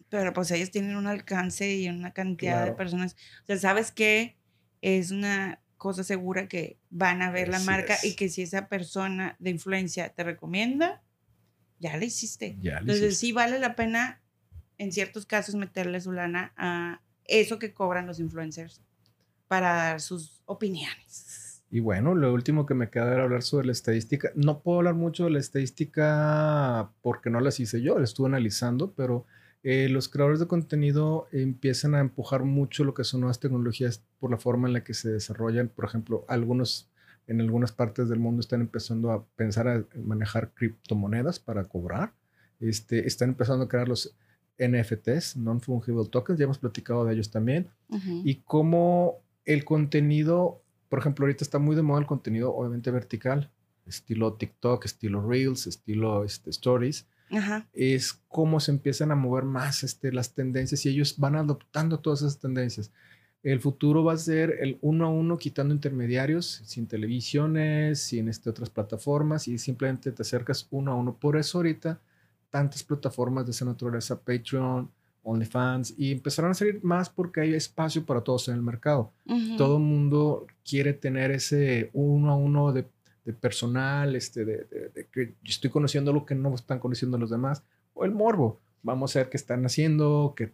[0.09, 3.15] Pero pues ellos tienen un alcance y una cantidad de personas.
[3.43, 4.38] O sea, ¿sabes qué?
[4.82, 9.36] Es una cosa segura que van a ver la marca y que si esa persona
[9.39, 11.01] de influencia te recomienda,
[11.80, 12.57] ya le hiciste.
[12.61, 14.22] Ya Entonces sí vale la pena
[14.78, 18.82] en ciertos casos meterle su lana a eso que cobran los influencers
[19.47, 21.50] para dar sus opiniones.
[21.72, 24.32] Y bueno, lo último que me queda era hablar sobre la estadística.
[24.36, 28.91] No puedo hablar mucho de la estadística porque no las hice yo, la estuve analizando,
[28.91, 29.26] pero
[29.63, 34.32] eh, los creadores de contenido empiezan a empujar mucho lo que son nuevas tecnologías por
[34.32, 35.69] la forma en la que se desarrollan.
[35.69, 36.91] Por ejemplo, algunos
[37.28, 42.13] en algunas partes del mundo están empezando a pensar a manejar criptomonedas para cobrar.
[42.59, 44.13] Este, están empezando a crear los
[44.59, 47.69] NFTs, Non-Fungible Tokens, ya hemos platicado de ellos también,
[48.24, 50.61] y cómo el contenido,
[50.91, 53.49] por ejemplo, ahorita está muy de moda el contenido obviamente vertical,
[53.85, 57.65] estilo TikTok, estilo Reels, estilo este, Stories, Ajá.
[57.71, 62.23] es cómo se empiezan a mover más este, las tendencias y ellos van adoptando todas
[62.23, 62.91] esas tendencias.
[63.41, 68.49] El futuro va a ser el uno a uno quitando intermediarios, sin televisiones, sin este,
[68.49, 71.15] otras plataformas y simplemente te acercas uno a uno.
[71.15, 72.01] Por eso ahorita
[72.49, 74.91] tantas plataformas de esa naturaleza, Patreon,
[75.24, 79.11] OnlyFans, y empezaron a salir más porque hay espacio para todos en el mercado.
[79.28, 79.55] Ujú.
[79.57, 82.86] Todo el mundo quiere tener ese uno a uno de,
[83.26, 87.30] de personal, este, de, de- de que estoy conociendo lo que no están conociendo los
[87.30, 87.63] demás,
[87.93, 88.59] o el morbo.
[88.84, 90.53] Vamos a ver qué están haciendo, que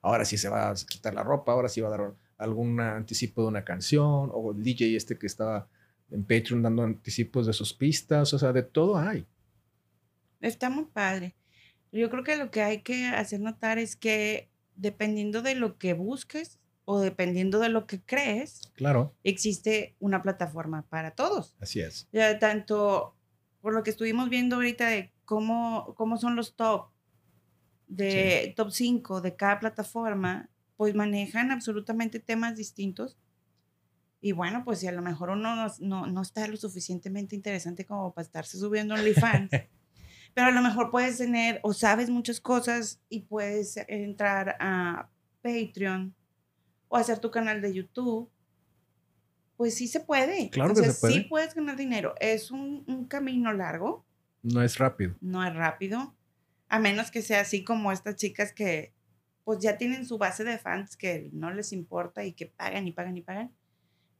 [0.00, 3.42] ahora sí se va a quitar la ropa, ahora sí va a dar algún anticipo
[3.42, 5.66] de una canción, o el DJ este que estaba
[6.10, 9.26] en Patreon dando anticipos de sus pistas, o sea, de todo hay.
[10.40, 11.34] Está muy padre.
[11.92, 15.94] Yo creo que lo que hay que hacer notar es que dependiendo de lo que
[15.94, 21.56] busques o dependiendo de lo que crees, Claro, existe una plataforma para todos.
[21.60, 22.08] así es.
[22.12, 23.14] Ya tanto
[23.60, 26.88] por lo que estuvimos viendo ahorita de cómo, cómo son los top
[27.88, 33.16] de top 5 de cada plataforma, pues manejan absolutamente temas distintos.
[34.20, 37.84] Y bueno, pues si a lo mejor uno no, no, no está lo suficientemente interesante
[37.86, 39.50] como para estarse subiendo OnlyFans,
[40.34, 45.08] pero a lo mejor puedes tener o sabes muchas cosas y puedes entrar a
[45.42, 46.14] Patreon
[46.88, 48.30] o hacer tu canal de YouTube.
[49.56, 50.50] Pues sí se puede.
[50.50, 51.14] Claro O que sea, se puede.
[51.14, 52.14] Sí puedes ganar dinero.
[52.20, 54.06] Es un, un camino largo,
[54.42, 55.16] No es rápido.
[55.20, 56.14] no es rápido,
[56.68, 58.92] a menos que sea así como estas chicas que
[59.44, 62.92] pues ya tienen su base de fans que no les importa y que pagan y
[62.92, 63.50] pagan y pagan.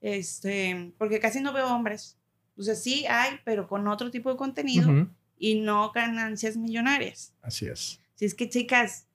[0.00, 2.18] Este, porque casi no veo hombres.
[2.56, 5.08] O sea, sí hay, pero con otro tipo de contenido
[5.38, 7.34] y no ganancias millonarias.
[7.42, 8.00] Así es.
[8.14, 9.06] Si es que chicas,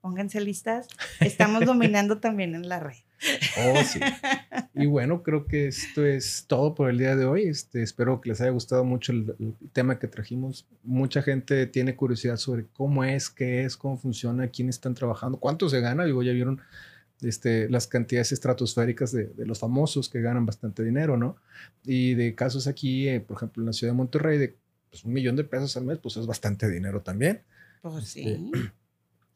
[0.00, 0.88] pónganse listas,
[1.20, 2.96] estamos dominando también en la red.
[3.58, 3.98] Oh, sí.
[4.74, 7.48] Y bueno, creo que esto es todo por el día de hoy.
[7.48, 10.68] Este, espero que les haya gustado mucho el, el tema que trajimos.
[10.84, 15.68] Mucha gente tiene curiosidad sobre cómo es, qué es, cómo funciona, quiénes están trabajando, cuánto
[15.68, 16.04] se gana.
[16.04, 16.60] Digo, ya vieron
[17.20, 21.36] este, las cantidades estratosféricas de, de los famosos que ganan bastante dinero, ¿no?
[21.84, 24.56] Y de casos aquí, eh, por ejemplo, en la ciudad de Monterrey, de
[24.90, 27.42] pues, un millón de pesos al mes, pues es bastante dinero también.
[27.82, 28.50] Pues Este, sí.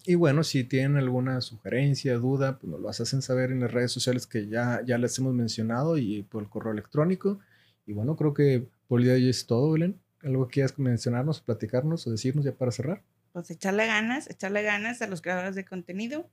[0.05, 3.93] Y bueno, si tienen alguna sugerencia, duda, pues nos lo hacen saber en las redes
[3.93, 7.39] sociales que ya, ya les hemos mencionado y por el correo electrónico.
[7.87, 10.01] Y bueno, creo que por el día de hoy es todo, Belén.
[10.25, 13.03] ¿Algo que quieras mencionarnos, platicarnos o decirnos ya para cerrar?
[13.33, 16.29] Pues echarle ganas, echarle ganas a los creadores de contenido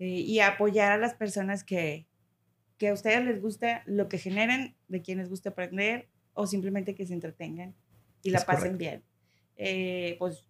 [0.00, 2.06] eh, y apoyar a las personas que,
[2.76, 6.96] que a ustedes les gusta lo que generan, de quien les gusta aprender o simplemente
[6.96, 7.74] que se entretengan
[8.22, 8.78] y la Es pasen correcto.
[8.78, 9.02] bien.
[9.56, 10.44] Eh, pues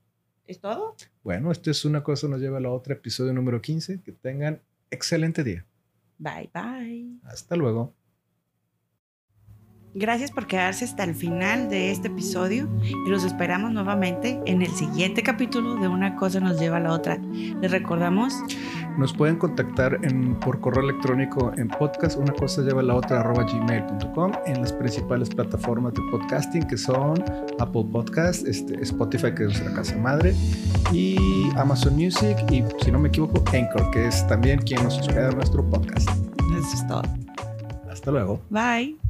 [0.46, 0.96] es todo.
[1.22, 4.02] Bueno, esto es una cosa, nos lleva a la otra, episodio número 15.
[4.02, 4.60] Que tengan
[4.90, 5.64] excelente día.
[6.18, 7.18] Bye bye.
[7.24, 7.94] Hasta luego.
[9.94, 14.70] Gracias por quedarse hasta el final de este episodio y los esperamos nuevamente en el
[14.70, 17.18] siguiente capítulo de Una cosa nos lleva a la otra.
[17.60, 18.34] Les recordamos
[18.96, 23.20] Nos pueden contactar en, por correo electrónico en podcast, una cosa lleva a la otra,
[23.20, 27.24] arroba gmail.com, en las principales plataformas de podcasting que son
[27.58, 30.34] Apple Podcast, este, Spotify, que es nuestra casa madre,
[30.92, 31.16] y
[31.56, 35.68] Amazon Music, y si no me equivoco, Anchor, que es también quien nos hospeda nuestro
[35.68, 36.08] podcast.
[36.08, 37.02] eso es todo.
[37.90, 38.40] Hasta luego.
[38.50, 39.09] Bye.